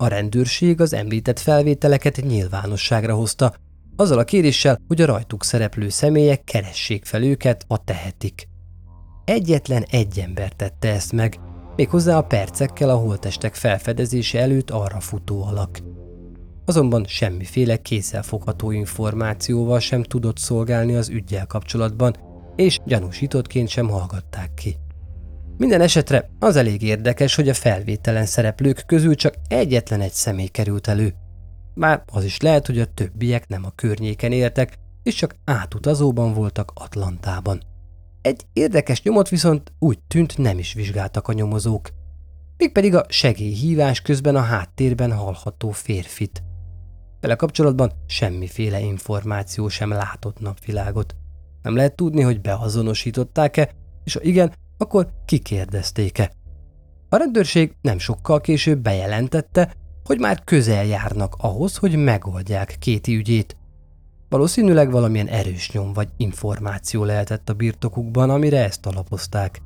A 0.00 0.08
rendőrség 0.08 0.80
az 0.80 0.92
említett 0.92 1.38
felvételeket 1.38 2.16
nyilvánosságra 2.16 3.14
hozta, 3.14 3.54
azzal 3.96 4.18
a 4.18 4.24
kéréssel, 4.24 4.78
hogy 4.88 5.00
a 5.00 5.06
rajtuk 5.06 5.44
szereplő 5.44 5.88
személyek 5.88 6.44
keressék 6.44 7.04
fel 7.04 7.22
őket, 7.22 7.64
ha 7.68 7.76
tehetik. 7.76 8.48
Egyetlen 9.24 9.84
egy 9.90 10.18
ember 10.18 10.52
tette 10.52 10.88
ezt 10.88 11.12
meg, 11.12 11.38
méghozzá 11.76 12.16
a 12.16 12.22
percekkel 12.22 12.90
a 12.90 12.96
holtestek 12.96 13.54
felfedezése 13.54 14.40
előtt 14.40 14.70
arra 14.70 15.00
futó 15.00 15.42
alak. 15.44 15.78
Azonban 16.64 17.04
semmiféle 17.06 17.76
kézzelfogható 17.76 18.70
információval 18.70 19.78
sem 19.78 20.02
tudott 20.02 20.38
szolgálni 20.38 20.94
az 20.94 21.08
ügyjel 21.08 21.46
kapcsolatban, 21.46 22.16
és 22.56 22.78
gyanúsítottként 22.84 23.68
sem 23.68 23.88
hallgatták 23.88 24.54
ki. 24.54 24.76
Minden 25.60 25.80
esetre 25.80 26.30
az 26.38 26.56
elég 26.56 26.82
érdekes, 26.82 27.34
hogy 27.34 27.48
a 27.48 27.54
felvételen 27.54 28.26
szereplők 28.26 28.82
közül 28.86 29.14
csak 29.14 29.34
egyetlen 29.48 30.00
egy 30.00 30.12
személy 30.12 30.46
került 30.46 30.86
elő. 30.86 31.14
Már 31.74 32.02
az 32.12 32.24
is 32.24 32.40
lehet, 32.40 32.66
hogy 32.66 32.78
a 32.78 32.84
többiek 32.94 33.48
nem 33.48 33.64
a 33.64 33.72
környéken 33.74 34.32
éltek, 34.32 34.78
és 35.02 35.14
csak 35.14 35.36
átutazóban 35.44 36.34
voltak 36.34 36.72
Atlantában. 36.74 37.62
Egy 38.22 38.46
érdekes 38.52 39.02
nyomot 39.02 39.28
viszont 39.28 39.72
úgy 39.78 39.98
tűnt 40.08 40.38
nem 40.38 40.58
is 40.58 40.72
vizsgáltak 40.72 41.28
a 41.28 41.32
nyomozók. 41.32 41.88
Mégpedig 42.56 42.94
a 42.94 43.04
segélyhívás 43.08 44.00
közben 44.00 44.36
a 44.36 44.40
háttérben 44.40 45.12
hallható 45.12 45.70
férfit. 45.70 46.42
Vele 47.20 47.34
kapcsolatban 47.34 47.92
semmiféle 48.06 48.80
információ 48.80 49.68
sem 49.68 49.90
látott 49.90 50.40
napvilágot. 50.40 51.16
Nem 51.62 51.76
lehet 51.76 51.96
tudni, 51.96 52.22
hogy 52.22 52.40
beazonosították-e, 52.40 53.70
és 54.04 54.14
ha 54.14 54.22
igen, 54.22 54.52
akkor 54.80 55.08
kikérdezték-e. 55.24 56.32
A 57.08 57.16
rendőrség 57.16 57.74
nem 57.80 57.98
sokkal 57.98 58.40
később 58.40 58.78
bejelentette, 58.78 59.74
hogy 60.04 60.18
már 60.18 60.44
közel 60.44 60.84
járnak 60.84 61.34
ahhoz, 61.38 61.76
hogy 61.76 61.96
megoldják 61.96 62.76
kéti 62.78 63.16
ügyét. 63.16 63.56
Valószínűleg 64.28 64.90
valamilyen 64.90 65.26
erős 65.26 65.70
nyom 65.70 65.92
vagy 65.92 66.08
információ 66.16 67.04
lehetett 67.04 67.48
a 67.48 67.54
birtokukban, 67.54 68.30
amire 68.30 68.64
ezt 68.64 68.86
alapozták. 68.86 69.62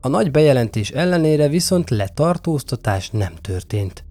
A 0.00 0.08
nagy 0.08 0.30
bejelentés 0.30 0.90
ellenére 0.90 1.48
viszont 1.48 1.90
letartóztatás 1.90 3.10
nem 3.10 3.34
történt. 3.34 4.04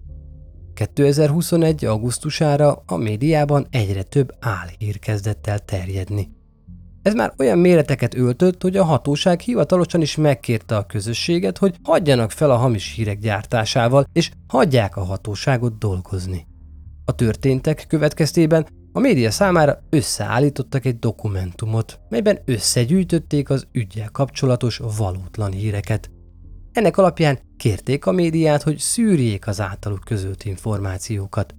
2021. 0.74 1.84
augusztusára 1.84 2.82
a 2.86 2.96
médiában 2.96 3.66
egyre 3.70 4.02
több 4.02 4.34
álhír 4.40 4.98
kezdett 4.98 5.46
el 5.46 5.58
terjedni. 5.58 6.35
Ez 7.06 7.14
már 7.14 7.32
olyan 7.38 7.58
méreteket 7.58 8.14
öltött, 8.14 8.62
hogy 8.62 8.76
a 8.76 8.84
hatóság 8.84 9.40
hivatalosan 9.40 10.00
is 10.00 10.16
megkérte 10.16 10.76
a 10.76 10.86
közösséget, 10.86 11.58
hogy 11.58 11.74
hagyjanak 11.82 12.30
fel 12.30 12.50
a 12.50 12.56
hamis 12.56 12.94
hírek 12.94 13.18
gyártásával, 13.18 14.06
és 14.12 14.30
hagyják 14.46 14.96
a 14.96 15.04
hatóságot 15.04 15.78
dolgozni. 15.78 16.46
A 17.04 17.14
történtek 17.14 17.84
következtében 17.88 18.66
a 18.92 19.00
média 19.00 19.30
számára 19.30 19.78
összeállítottak 19.90 20.84
egy 20.84 20.98
dokumentumot, 20.98 22.00
melyben 22.08 22.38
összegyűjtötték 22.44 23.50
az 23.50 23.66
ügyel 23.72 24.10
kapcsolatos 24.10 24.80
valótlan 24.96 25.52
híreket. 25.52 26.10
Ennek 26.72 26.96
alapján 26.96 27.38
kérték 27.56 28.06
a 28.06 28.12
médiát, 28.12 28.62
hogy 28.62 28.78
szűrjék 28.78 29.46
az 29.46 29.60
általuk 29.60 30.04
közölt 30.04 30.44
információkat. 30.44 31.54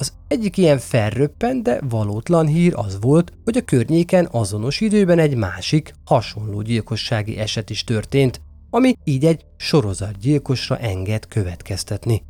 Az 0.00 0.12
egyik 0.28 0.56
ilyen 0.56 0.78
felröppent, 0.78 1.62
de 1.62 1.80
valótlan 1.88 2.46
hír 2.46 2.72
az 2.76 2.98
volt, 3.00 3.32
hogy 3.44 3.56
a 3.56 3.64
környéken 3.64 4.28
azonos 4.30 4.80
időben 4.80 5.18
egy 5.18 5.34
másik, 5.36 5.94
hasonló 6.04 6.62
gyilkossági 6.62 7.38
eset 7.38 7.70
is 7.70 7.84
történt, 7.84 8.40
ami 8.70 8.94
így 9.04 9.24
egy 9.24 9.44
sorozatgyilkosra 9.56 10.78
enged 10.78 11.26
következtetni. 11.26 12.22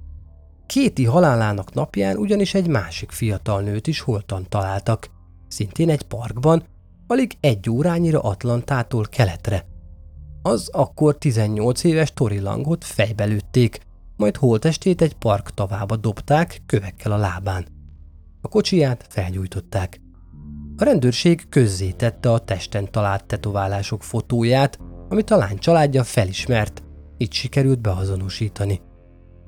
Kéti 0.67 1.05
halálának 1.05 1.73
napján 1.73 2.17
ugyanis 2.17 2.55
egy 2.55 2.69
másik 2.69 3.11
fiatal 3.11 3.61
nőt 3.61 3.87
is 3.87 4.01
holtan 4.01 4.47
találtak, 4.49 5.11
szintén 5.49 5.91
egy 5.91 6.03
parkban, 6.03 6.65
alig 7.07 7.37
egy 7.41 7.71
órányira 7.71 8.21
Atlantától 8.21 9.05
keletre. 9.11 9.67
Az 10.43 10.69
akkor 10.73 11.19
18 11.19 11.85
éves 11.85 12.13
Tori 12.13 12.39
Langot 12.39 12.85
fejbe 12.85 13.25
lőtték, 13.25 13.81
majd 14.21 14.37
holtestét 14.37 15.03
egy 15.03 15.15
park 15.15 15.51
tavába 15.51 15.97
dobták 15.97 16.63
kövekkel 16.67 17.13
a 17.13 17.17
lábán. 17.17 17.67
A 18.41 18.49
kocsiját 18.49 19.07
felgyújtották. 19.09 20.01
A 20.77 20.85
rendőrség 20.85 21.49
közzétette 21.49 22.33
a 22.33 22.39
testen 22.39 22.91
talált 22.91 23.25
tetoválások 23.25 24.03
fotóját, 24.03 24.79
amit 25.09 25.31
a 25.31 25.37
lány 25.37 25.59
családja 25.59 26.05
felismert, 26.05 26.83
így 27.19 27.33
sikerült 27.33 27.81
beazonosítani. 27.81 28.81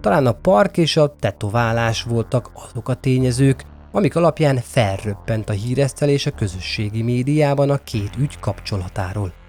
Talán 0.00 0.26
a 0.26 0.32
park 0.32 0.76
és 0.76 0.96
a 0.96 1.16
tetoválás 1.16 2.02
voltak 2.02 2.50
azok 2.54 2.88
a 2.88 2.94
tényezők, 2.94 3.64
amik 3.90 4.16
alapján 4.16 4.56
felröppent 4.56 5.48
a 5.48 5.52
híresztelés 5.52 6.26
a 6.26 6.30
közösségi 6.30 7.02
médiában 7.02 7.70
a 7.70 7.78
két 7.78 8.16
ügy 8.18 8.38
kapcsolatáról. 8.38 9.41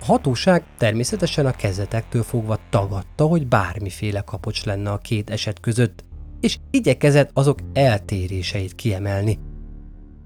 Hatóság 0.00 0.64
természetesen 0.78 1.46
a 1.46 1.50
kezetektől 1.50 2.22
fogva 2.22 2.58
tagadta, 2.70 3.26
hogy 3.26 3.46
bármiféle 3.46 4.20
kapocs 4.20 4.64
lenne 4.64 4.90
a 4.90 4.98
két 4.98 5.30
eset 5.30 5.60
között, 5.60 6.04
és 6.40 6.58
igyekezett 6.70 7.30
azok 7.32 7.58
eltéréseit 7.72 8.74
kiemelni. 8.74 9.38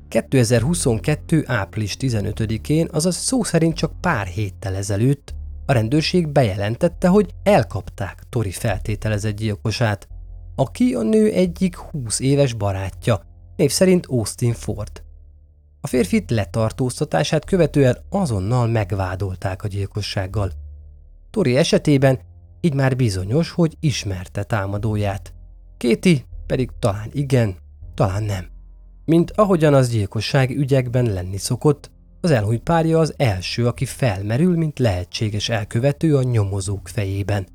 2022. 0.09 1.45
április 1.47 1.97
15-én, 2.01 2.89
azaz 2.93 3.17
szó 3.17 3.43
szerint 3.43 3.77
csak 3.77 4.01
pár 4.01 4.27
héttel 4.27 4.75
ezelőtt 4.75 5.35
a 5.67 5.73
rendőrség 5.73 6.29
bejelentette, 6.29 7.09
hogy 7.09 7.31
elkapták 7.43 8.23
Tori 8.29 8.51
feltételezett 8.51 9.37
gyilkosát, 9.37 10.09
aki 10.55 10.95
a 10.95 11.03
nő 11.03 11.31
egyik 11.31 11.77
20 11.77 12.21
éves 12.21 12.55
barátja, 12.55 13.21
név 13.57 13.71
szerint 13.71 14.07
Austin 14.07 14.53
Ford. 14.53 15.02
A 15.85 15.89
férfit 15.89 16.31
letartóztatását 16.31 17.45
követően 17.45 17.97
azonnal 18.09 18.67
megvádolták 18.67 19.63
a 19.63 19.69
gyilkossággal. 19.69 20.51
Tori 21.31 21.57
esetében 21.57 22.19
így 22.61 22.75
már 22.75 22.97
bizonyos, 22.97 23.51
hogy 23.51 23.77
ismerte 23.81 24.43
támadóját. 24.43 25.35
Kéti 25.77 26.25
pedig 26.47 26.71
talán 26.79 27.09
igen, 27.13 27.57
talán 27.95 28.23
nem. 28.23 28.47
Mint 29.05 29.31
ahogyan 29.31 29.75
az 29.75 29.89
gyilkossági 29.89 30.57
ügyekben 30.57 31.13
lenni 31.13 31.37
szokott, 31.37 31.91
az 32.21 32.31
elhúnyt 32.31 32.63
párja 32.63 32.99
az 32.99 33.15
első, 33.17 33.67
aki 33.67 33.85
felmerül, 33.85 34.57
mint 34.57 34.79
lehetséges 34.79 35.49
elkövető 35.49 36.17
a 36.17 36.23
nyomozók 36.23 36.89
fejében. 36.89 37.47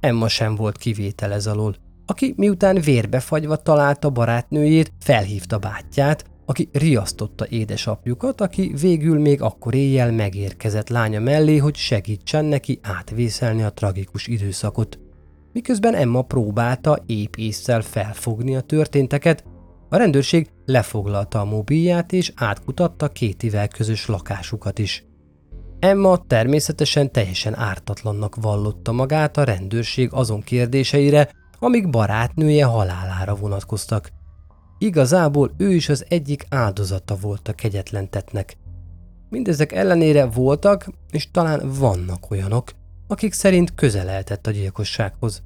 Emma 0.00 0.28
sem 0.28 0.54
volt 0.54 0.76
kivétel 0.76 1.32
ez 1.32 1.46
alól, 1.46 1.76
aki 2.06 2.34
miután 2.36 2.80
vérbefagyva 2.80 3.56
találta 3.56 4.10
barátnőjét, 4.10 4.92
felhívta 4.98 5.58
bátyját, 5.58 6.24
aki 6.46 6.68
riasztotta 6.72 7.46
édesapjukat, 7.48 8.40
aki 8.40 8.74
végül 8.80 9.20
még 9.20 9.42
akkor 9.42 9.74
éjjel 9.74 10.12
megérkezett 10.12 10.88
lánya 10.88 11.20
mellé, 11.20 11.56
hogy 11.56 11.74
segítsen 11.74 12.44
neki 12.44 12.78
átvészelni 12.82 13.62
a 13.62 13.72
tragikus 13.72 14.26
időszakot. 14.26 14.98
Miközben 15.52 15.94
Emma 15.94 16.22
próbálta 16.22 17.02
épp 17.06 17.36
észszel 17.36 17.82
felfogni 17.82 18.56
a 18.56 18.60
történteket, 18.60 19.44
a 19.88 19.96
rendőrség 19.96 20.50
lefoglalta 20.64 21.40
a 21.40 21.44
mobilját 21.44 22.12
és 22.12 22.32
átkutatta 22.34 23.08
kétivel 23.08 23.68
közös 23.68 24.06
lakásukat 24.06 24.78
is. 24.78 25.04
Emma 25.78 26.26
természetesen 26.26 27.12
teljesen 27.12 27.58
ártatlannak 27.58 28.36
vallotta 28.40 28.92
magát 28.92 29.36
a 29.36 29.44
rendőrség 29.44 30.08
azon 30.12 30.42
kérdéseire, 30.42 31.30
amik 31.58 31.90
barátnője 31.90 32.64
halálára 32.64 33.34
vonatkoztak. 33.34 34.10
Igazából 34.78 35.50
ő 35.56 35.74
is 35.74 35.88
az 35.88 36.04
egyik 36.08 36.46
áldozata 36.48 37.16
volt 37.16 37.48
a 37.48 37.52
kegyetlen 37.52 38.10
tetnek. 38.10 38.56
Mindezek 39.30 39.72
ellenére 39.72 40.26
voltak, 40.26 40.86
és 41.10 41.30
talán 41.30 41.70
vannak 41.78 42.30
olyanok, 42.30 42.70
akik 43.06 43.32
szerint 43.32 43.74
közeleltett 43.74 44.46
a 44.46 44.50
gyilkossághoz. 44.50 45.42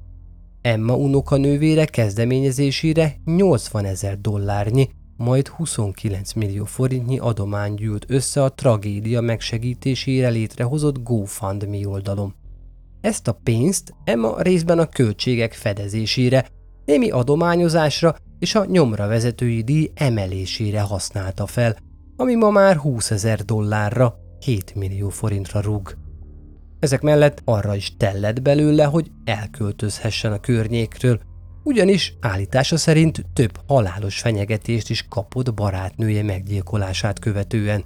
Emma 0.61 0.95
unoka 0.95 1.37
nővére 1.37 1.85
kezdeményezésére 1.85 3.15
80 3.25 3.85
ezer 3.85 4.19
dollárnyi, 4.19 4.89
majd 5.17 5.47
29 5.47 6.33
millió 6.33 6.65
forintnyi 6.65 7.19
adomány 7.19 7.73
gyűlt 7.73 8.05
össze 8.07 8.43
a 8.43 8.53
tragédia 8.53 9.21
megsegítésére 9.21 10.29
létrehozott 10.29 11.03
GoFundMe 11.03 11.87
oldalon. 11.87 12.35
Ezt 13.01 13.27
a 13.27 13.39
pénzt 13.43 13.93
Emma 14.03 14.41
részben 14.41 14.79
a 14.79 14.85
költségek 14.85 15.53
fedezésére, 15.53 16.47
némi 16.85 17.09
adományozásra 17.09 18.15
és 18.41 18.55
a 18.55 18.65
nyomra 18.65 19.07
vezetői 19.07 19.61
díj 19.61 19.91
emelésére 19.95 20.81
használta 20.81 21.45
fel, 21.45 21.77
ami 22.15 22.35
ma 22.35 22.49
már 22.49 22.75
20 22.75 23.11
ezer 23.11 23.45
dollárra, 23.45 24.15
7 24.39 24.75
millió 24.75 25.09
forintra 25.09 25.61
rúg. 25.61 25.97
Ezek 26.79 27.01
mellett 27.01 27.41
arra 27.45 27.75
is 27.75 27.97
tellett 27.97 28.41
belőle, 28.41 28.83
hogy 28.83 29.11
elköltözhessen 29.23 30.31
a 30.31 30.39
környékről, 30.39 31.19
ugyanis 31.63 32.17
állítása 32.19 32.77
szerint 32.77 33.25
több 33.33 33.59
halálos 33.67 34.19
fenyegetést 34.19 34.89
is 34.89 35.05
kapott 35.09 35.53
barátnője 35.53 36.23
meggyilkolását 36.23 37.19
követően. 37.19 37.83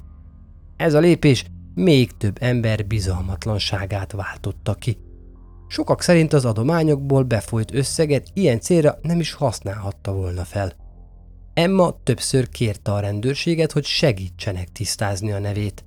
Ez 0.77 0.93
a 0.93 0.99
lépés 0.99 1.45
még 1.73 2.17
több 2.17 2.37
ember 2.39 2.85
bizalmatlanságát 2.85 4.11
váltotta 4.11 4.73
ki. 4.73 4.97
Sokak 5.67 6.01
szerint 6.01 6.34
az 6.34 6.45
adományokból 6.45 7.23
befolyt 7.23 7.73
összeget 7.73 8.28
ilyen 8.34 8.60
célra 8.60 8.97
nem 9.01 9.19
is 9.19 9.34
használhatta 9.34 10.13
volna 10.13 10.43
fel. 10.43 10.73
Emma 11.54 11.97
többször 12.04 12.49
kérte 12.49 12.91
a 12.91 12.99
rendőrséget, 12.99 13.71
hogy 13.71 13.86
segítsenek 13.86 14.71
tisztázni 14.71 15.32
a 15.32 15.39
nevét, 15.39 15.86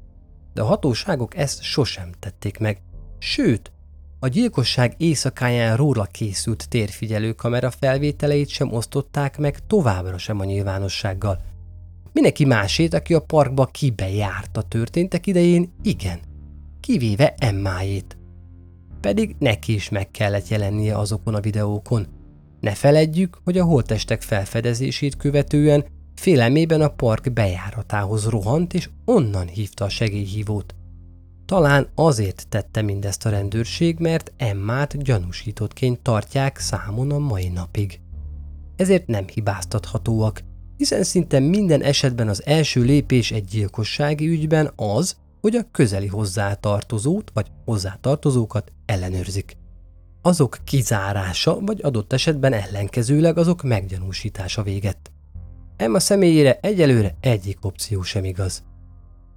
de 0.54 0.62
a 0.62 0.66
hatóságok 0.66 1.36
ezt 1.36 1.62
sosem 1.62 2.10
tették 2.18 2.58
meg. 2.58 2.80
Sőt, 3.18 3.72
a 4.20 4.28
gyilkosság 4.28 4.94
éjszakáján 4.96 5.76
róla 5.76 6.04
készült 6.04 6.68
térfigyelőkamera 6.68 7.70
felvételeit 7.70 8.48
sem 8.48 8.72
osztották 8.72 9.38
meg 9.38 9.66
továbbra 9.66 10.18
sem 10.18 10.40
a 10.40 10.44
nyilvánossággal. 10.44 11.40
Mindenki 12.12 12.44
másét, 12.44 12.94
aki 12.94 13.14
a 13.14 13.20
parkba 13.20 13.66
kibe 13.66 14.44
a 14.52 14.68
történtek 14.68 15.26
idején, 15.26 15.72
igen, 15.82 16.20
kivéve 16.80 17.34
Emmájét. 17.38 18.17
Pedig 19.00 19.36
neki 19.38 19.74
is 19.74 19.88
meg 19.88 20.10
kellett 20.10 20.48
jelennie 20.48 20.96
azokon 20.96 21.34
a 21.34 21.40
videókon. 21.40 22.06
Ne 22.60 22.74
feledjük, 22.74 23.40
hogy 23.44 23.58
a 23.58 23.64
holtestek 23.64 24.22
felfedezését 24.22 25.16
követően 25.16 25.84
félelmében 26.14 26.80
a 26.80 26.88
park 26.88 27.32
bejáratához 27.32 28.26
rohant, 28.28 28.74
és 28.74 28.88
onnan 29.04 29.46
hívta 29.46 29.84
a 29.84 29.88
segélyhívót. 29.88 30.74
Talán 31.46 31.88
azért 31.94 32.46
tette 32.48 32.82
mindezt 32.82 33.26
a 33.26 33.30
rendőrség, 33.30 33.98
mert 33.98 34.32
Emmát 34.36 35.02
gyanúsítottként 35.02 36.00
tartják 36.00 36.58
számon 36.58 37.10
a 37.10 37.18
mai 37.18 37.48
napig. 37.48 38.00
Ezért 38.76 39.06
nem 39.06 39.24
hibáztathatóak, 39.26 40.42
hiszen 40.76 41.02
szinte 41.02 41.38
minden 41.38 41.82
esetben 41.82 42.28
az 42.28 42.46
első 42.46 42.82
lépés 42.82 43.32
egy 43.32 43.44
gyilkossági 43.44 44.28
ügyben 44.28 44.72
az, 44.76 45.16
hogy 45.40 45.54
a 45.54 45.68
közeli 45.72 46.06
hozzátartozót 46.06 47.30
vagy 47.34 47.46
hozzátartozókat 47.64 48.72
ellenőrzik. 48.86 49.56
Azok 50.22 50.58
kizárása 50.64 51.60
vagy 51.60 51.80
adott 51.82 52.12
esetben 52.12 52.52
ellenkezőleg 52.52 53.38
azok 53.38 53.62
meggyanúsítása 53.62 54.62
véget. 54.62 55.12
Emma 55.76 56.00
személyére 56.00 56.58
egyelőre 56.60 57.16
egyik 57.20 57.64
opció 57.64 58.02
sem 58.02 58.24
igaz. 58.24 58.62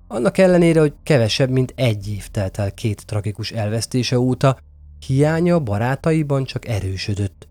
Annak 0.07 0.37
ellenére, 0.37 0.79
hogy 0.79 0.93
kevesebb, 1.03 1.49
mint 1.49 1.73
egy 1.75 2.07
év 2.07 2.27
telt 2.27 2.57
el 2.57 2.73
két 2.73 3.05
tragikus 3.05 3.51
elvesztése 3.51 4.19
óta, 4.19 4.57
hiánya 5.07 5.59
barátaiban 5.59 6.43
csak 6.43 6.67
erősödött. 6.67 7.47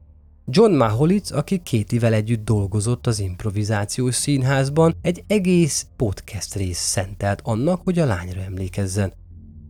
John 0.47 0.73
Maholitz, 0.73 1.31
aki 1.31 1.59
Kétivel 1.59 2.13
együtt 2.13 2.45
dolgozott 2.45 3.07
az 3.07 3.21
improvizációs 3.21 4.15
színházban, 4.15 4.95
egy 5.03 5.25
egész 5.27 5.87
podcast 5.97 6.55
rész 6.55 6.79
szentelt 6.79 7.41
annak, 7.45 7.81
hogy 7.85 7.99
a 7.99 8.05
lányra 8.05 8.41
emlékezzen. 8.41 9.13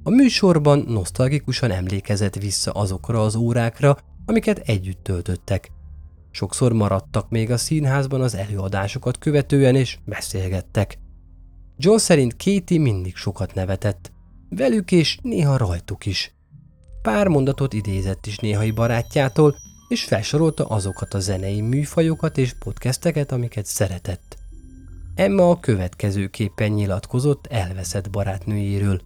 A 0.02 0.11
műsorban 0.11 0.85
nosztalgikusan 0.88 1.70
emlékezett 1.70 2.35
vissza 2.35 2.70
azokra 2.70 3.22
az 3.22 3.35
órákra, 3.35 3.96
amiket 4.26 4.59
együtt 4.59 5.02
töltöttek. 5.02 5.70
Sokszor 6.30 6.72
maradtak 6.72 7.30
még 7.30 7.50
a 7.50 7.56
színházban 7.56 8.20
az 8.20 8.35
előadásokat 8.35 9.18
követően, 9.18 9.76
és 9.76 9.98
beszélgettek. 10.04 10.98
John 11.76 11.96
szerint 11.96 12.37
Katie 12.37 12.78
mindig 12.78 13.16
sokat 13.16 13.54
nevetett. 13.54 14.12
Velük 14.48 14.92
és 14.92 15.18
néha 15.22 15.56
rajtuk 15.56 16.06
is. 16.06 16.35
Pár 17.02 17.26
mondatot 17.26 17.72
idézett 17.72 18.26
is 18.26 18.38
néhai 18.38 18.70
barátjától, 18.70 19.56
és 19.90 20.05
felsorolta 20.05 20.64
azokat 20.64 21.14
a 21.14 21.20
zenei 21.20 21.61
műfajokat 21.61 22.38
és 22.38 22.55
podcasteket, 22.59 23.33
amiket 23.33 23.66
szeretett. 23.66 24.37
Emma 25.14 25.50
a 25.50 25.61
következőképpen 25.61 26.70
nyilatkozott 26.70 27.46
elveszett 27.46 28.11
barátnőjéről. 28.11 29.00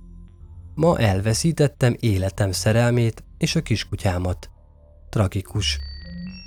Ma 0.75 0.99
elveszítettem 0.99 1.97
életem 2.01 2.53
szerelmét 2.53 3.25
és 3.39 3.57
a 3.57 3.63
kiskutyámat. 3.63 4.51
Tragikus. 5.11 5.79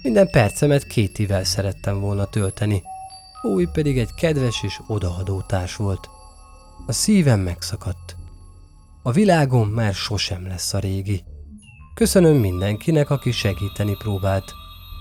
Minden 0.03 0.29
percemet 0.29 0.87
kétivel 0.87 1.43
szerettem 1.43 1.99
volna 1.99 2.25
tölteni. 2.25 2.81
Új 3.41 3.67
pedig 3.73 3.97
egy 3.97 4.13
kedves 4.13 4.63
és 4.63 4.79
odaadó 4.87 5.41
társ 5.41 5.75
volt. 5.75 6.09
A 6.87 6.91
szívem 6.91 7.39
megszakadt. 7.39 8.15
A 9.03 9.11
világom 9.11 9.69
már 9.69 9.93
sosem 9.93 10.47
lesz 10.47 10.73
a 10.73 10.79
régi. 10.79 11.23
Köszönöm 11.97 12.35
mindenkinek, 12.35 13.09
aki 13.09 13.31
segíteni 13.31 13.95
próbált. 13.95 14.53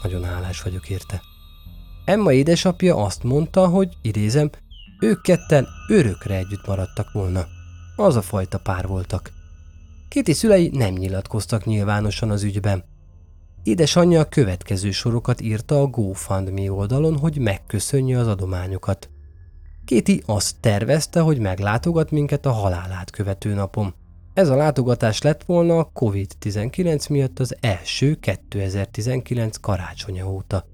Nagyon 0.02 0.24
hálás 0.24 0.62
vagyok 0.62 0.88
érte. 0.88 1.22
Emma 2.04 2.32
édesapja 2.32 2.96
azt 2.96 3.22
mondta, 3.22 3.66
hogy, 3.66 3.96
idézem, 4.02 4.50
ők 5.00 5.22
ketten 5.22 5.66
örökre 5.88 6.36
együtt 6.36 6.66
maradtak 6.66 7.12
volna. 7.12 7.46
Az 7.96 8.16
a 8.16 8.22
fajta 8.22 8.58
pár 8.58 8.86
voltak. 8.86 9.32
Kéti 10.08 10.32
szülei 10.32 10.70
nem 10.72 10.92
nyilatkoztak 10.92 11.64
nyilvánosan 11.64 12.30
az 12.30 12.42
ügyben. 12.42 12.84
Édesanyja 13.62 14.20
a 14.20 14.28
következő 14.28 14.90
sorokat 14.90 15.40
írta 15.40 15.80
a 15.80 15.86
GoFundMe 15.86 16.72
oldalon, 16.72 17.18
hogy 17.18 17.38
megköszönje 17.38 18.18
az 18.18 18.26
adományokat. 18.26 19.10
Kéti 19.84 20.22
azt 20.26 20.56
tervezte, 20.60 21.20
hogy 21.20 21.38
meglátogat 21.38 22.10
minket 22.10 22.46
a 22.46 22.52
halálát 22.52 23.10
követő 23.10 23.54
napon. 23.54 23.94
Ez 24.36 24.48
a 24.48 24.56
látogatás 24.56 25.22
lett 25.22 25.44
volna 25.44 25.78
a 25.78 25.90
COVID-19 25.94 27.10
miatt 27.10 27.38
az 27.38 27.56
első 27.60 28.14
2019 28.14 29.56
karácsonya 29.56 30.30
óta. 30.30 30.66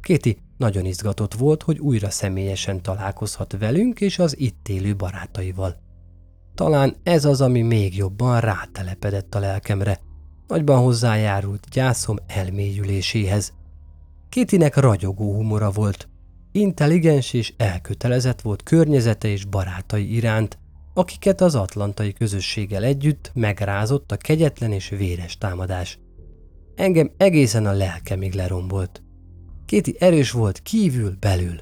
Kéti 0.00 0.38
nagyon 0.56 0.84
izgatott 0.84 1.34
volt, 1.34 1.62
hogy 1.62 1.78
újra 1.78 2.10
személyesen 2.10 2.82
találkozhat 2.82 3.56
velünk 3.58 4.00
és 4.00 4.18
az 4.18 4.38
itt 4.38 4.68
élő 4.68 4.96
barátaival. 4.96 5.76
Talán 6.54 6.96
ez 7.02 7.24
az, 7.24 7.40
ami 7.40 7.62
még 7.62 7.96
jobban 7.96 8.40
rátelepedett 8.40 9.34
a 9.34 9.38
lelkemre. 9.38 10.00
Nagyban 10.46 10.82
hozzájárult 10.82 11.66
gyászom 11.70 12.16
elmélyüléséhez. 12.26 13.52
Kétinek 14.28 14.76
ragyogó 14.76 15.34
humora 15.34 15.70
volt. 15.70 16.08
Intelligens 16.52 17.32
és 17.32 17.52
elkötelezett 17.56 18.40
volt 18.40 18.62
környezete 18.62 19.28
és 19.28 19.44
barátai 19.44 20.14
iránt, 20.14 20.58
akiket 20.94 21.40
az 21.40 21.54
atlantai 21.54 22.12
közösséggel 22.12 22.84
együtt 22.84 23.30
megrázott 23.34 24.12
a 24.12 24.16
kegyetlen 24.16 24.72
és 24.72 24.88
véres 24.88 25.38
támadás. 25.38 25.98
Engem 26.74 27.10
egészen 27.16 27.66
a 27.66 27.72
lelkemig 27.72 28.32
lerombolt. 28.32 29.02
Kéti 29.66 29.96
erős 29.98 30.30
volt 30.30 30.58
kívül, 30.58 31.16
belül. 31.20 31.60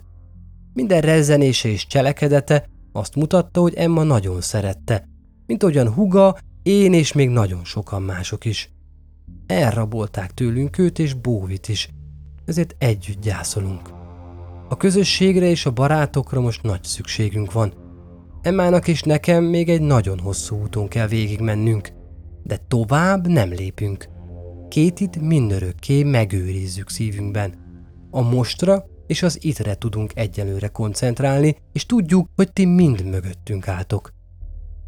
Minden 0.75 1.01
rezzenése 1.01 1.69
és 1.69 1.87
cselekedete 1.87 2.69
azt 2.93 3.15
mutatta, 3.15 3.61
hogy 3.61 3.75
Emma 3.75 4.03
nagyon 4.03 4.41
szerette, 4.41 5.09
mint 5.47 5.63
olyan 5.63 5.93
huga, 5.93 6.39
én 6.63 6.93
és 6.93 7.13
még 7.13 7.29
nagyon 7.29 7.65
sokan 7.65 8.03
mások 8.03 8.45
is. 8.45 8.71
Elrabolták 9.47 10.35
tőlünk 10.35 10.79
őt 10.79 10.99
és 10.99 11.15
Bóvit 11.15 11.69
is, 11.69 11.89
ezért 12.45 12.75
együtt 12.79 13.21
gyászolunk. 13.21 13.91
A 14.69 14.77
közösségre 14.77 15.47
és 15.47 15.67
a 15.67 15.71
barátokra 15.71 16.41
most 16.41 16.63
nagy 16.63 16.85
szükségünk 16.85 17.53
van– 17.53 17.73
Emmának 18.43 18.89
és 18.89 19.03
nekem 19.03 19.45
még 19.45 19.69
egy 19.69 19.81
nagyon 19.81 20.19
hosszú 20.19 20.63
úton 20.63 20.89
kell 20.89 21.07
végigmennünk, 21.07 21.89
de 22.43 22.57
tovább 22.69 23.27
nem 23.27 23.49
lépünk. 23.49 24.09
Kétit 24.69 25.21
mindörökké 25.21 26.03
megőrizzük 26.03 26.91
szívünkben. 26.91 27.55
A 28.11 28.21
mostra 28.21 28.85
és 29.07 29.23
az 29.23 29.45
itre 29.45 29.75
tudunk 29.75 30.11
egyelőre 30.15 30.69
koncentrálni, 30.69 31.57
és 31.73 31.87
tudjuk, 31.87 32.29
hogy 32.37 32.53
ti 32.53 32.65
mind 32.65 33.05
mögöttünk 33.05 33.69
álltok. 33.69 34.13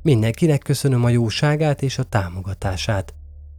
Mindenkinek 0.02 0.62
köszönöm 0.62 1.04
a 1.04 1.08
jóságát 1.08 1.82
és 1.82 1.98
a 1.98 2.02
támogatását. 2.02 3.14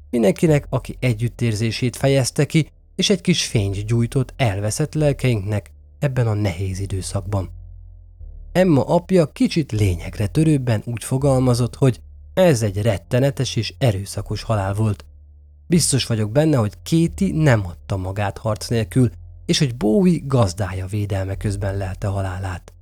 Mindenkinek, 0.09 0.65
aki 0.69 0.97
együttérzését 0.99 1.95
fejezte 1.95 2.45
ki, 2.45 2.67
és 2.95 3.09
egy 3.09 3.21
kis 3.21 3.45
fényt 3.45 3.85
gyújtott 3.85 4.33
elveszett 4.37 4.93
lelkeinknek 4.93 5.71
ebben 5.99 6.27
a 6.27 6.33
nehéz 6.33 6.79
időszakban. 6.79 7.60
Emma 8.51 8.83
apja 8.83 9.25
kicsit 9.25 9.71
lényegre 9.71 10.27
törőbben 10.27 10.81
úgy 10.85 11.03
fogalmazott, 11.03 11.75
hogy 11.75 12.01
ez 12.33 12.61
egy 12.61 12.81
rettenetes 12.81 13.55
és 13.55 13.73
erőszakos 13.77 14.43
halál 14.43 14.73
volt. 14.73 15.05
Biztos 15.67 16.05
vagyok 16.05 16.31
benne, 16.31 16.57
hogy 16.57 16.73
Kéti 16.83 17.31
nem 17.31 17.65
adta 17.65 17.97
magát 17.97 18.37
harc 18.37 18.67
nélkül, 18.67 19.09
és 19.45 19.59
hogy 19.59 19.77
Bowie 19.77 20.19
gazdája 20.23 20.85
védelme 20.85 21.35
közben 21.35 21.77
lelte 21.77 22.07
halálát. 22.07 22.73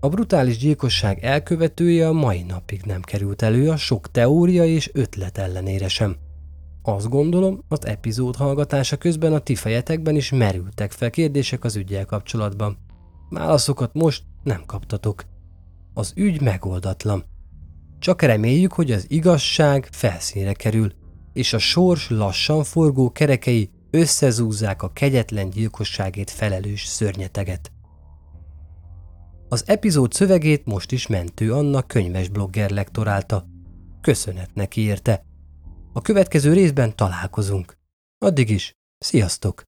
A 0.00 0.08
brutális 0.08 0.58
gyilkosság 0.58 1.24
elkövetője 1.24 2.08
a 2.08 2.12
mai 2.12 2.42
napig 2.42 2.82
nem 2.84 3.00
került 3.00 3.42
elő 3.42 3.70
a 3.70 3.76
sok 3.76 4.10
teória 4.10 4.64
és 4.64 4.90
ötlet 4.92 5.38
ellenére 5.38 5.88
sem. 5.88 6.16
Azt 6.82 7.08
gondolom, 7.08 7.64
az 7.68 7.86
epizód 7.86 8.36
hallgatása 8.36 8.96
közben 8.96 9.32
a 9.32 9.38
ti 9.38 9.54
fejetekben 9.54 10.16
is 10.16 10.30
merültek 10.30 10.92
fel 10.92 11.10
kérdések 11.10 11.64
az 11.64 11.76
ügyel 11.76 12.04
kapcsolatban. 12.04 12.78
Válaszokat 13.30 13.94
most 13.94 14.22
nem 14.48 14.62
kaptatok. 14.66 15.24
Az 15.94 16.12
ügy 16.16 16.40
megoldatlan. 16.40 17.24
Csak 17.98 18.22
reméljük, 18.22 18.72
hogy 18.72 18.90
az 18.92 19.04
igazság 19.08 19.88
felszínre 19.90 20.52
kerül, 20.52 20.92
és 21.32 21.52
a 21.52 21.58
sors 21.58 22.10
lassan 22.10 22.64
forgó 22.64 23.12
kerekei 23.12 23.70
összezúzzák 23.90 24.82
a 24.82 24.92
kegyetlen 24.92 25.50
gyilkosságét 25.50 26.30
felelős 26.30 26.84
szörnyeteget. 26.84 27.72
Az 29.48 29.62
epizód 29.66 30.12
szövegét 30.12 30.64
most 30.64 30.92
is 30.92 31.06
Mentő 31.06 31.52
Anna 31.52 31.82
könyves 31.82 32.28
blogger 32.28 32.70
lektorálta. 32.70 33.44
Köszönet 34.00 34.54
neki 34.54 34.80
érte. 34.80 35.24
A 35.92 36.00
következő 36.00 36.52
részben 36.52 36.96
találkozunk. 36.96 37.76
Addig 38.18 38.50
is, 38.50 38.72
sziasztok! 38.98 39.67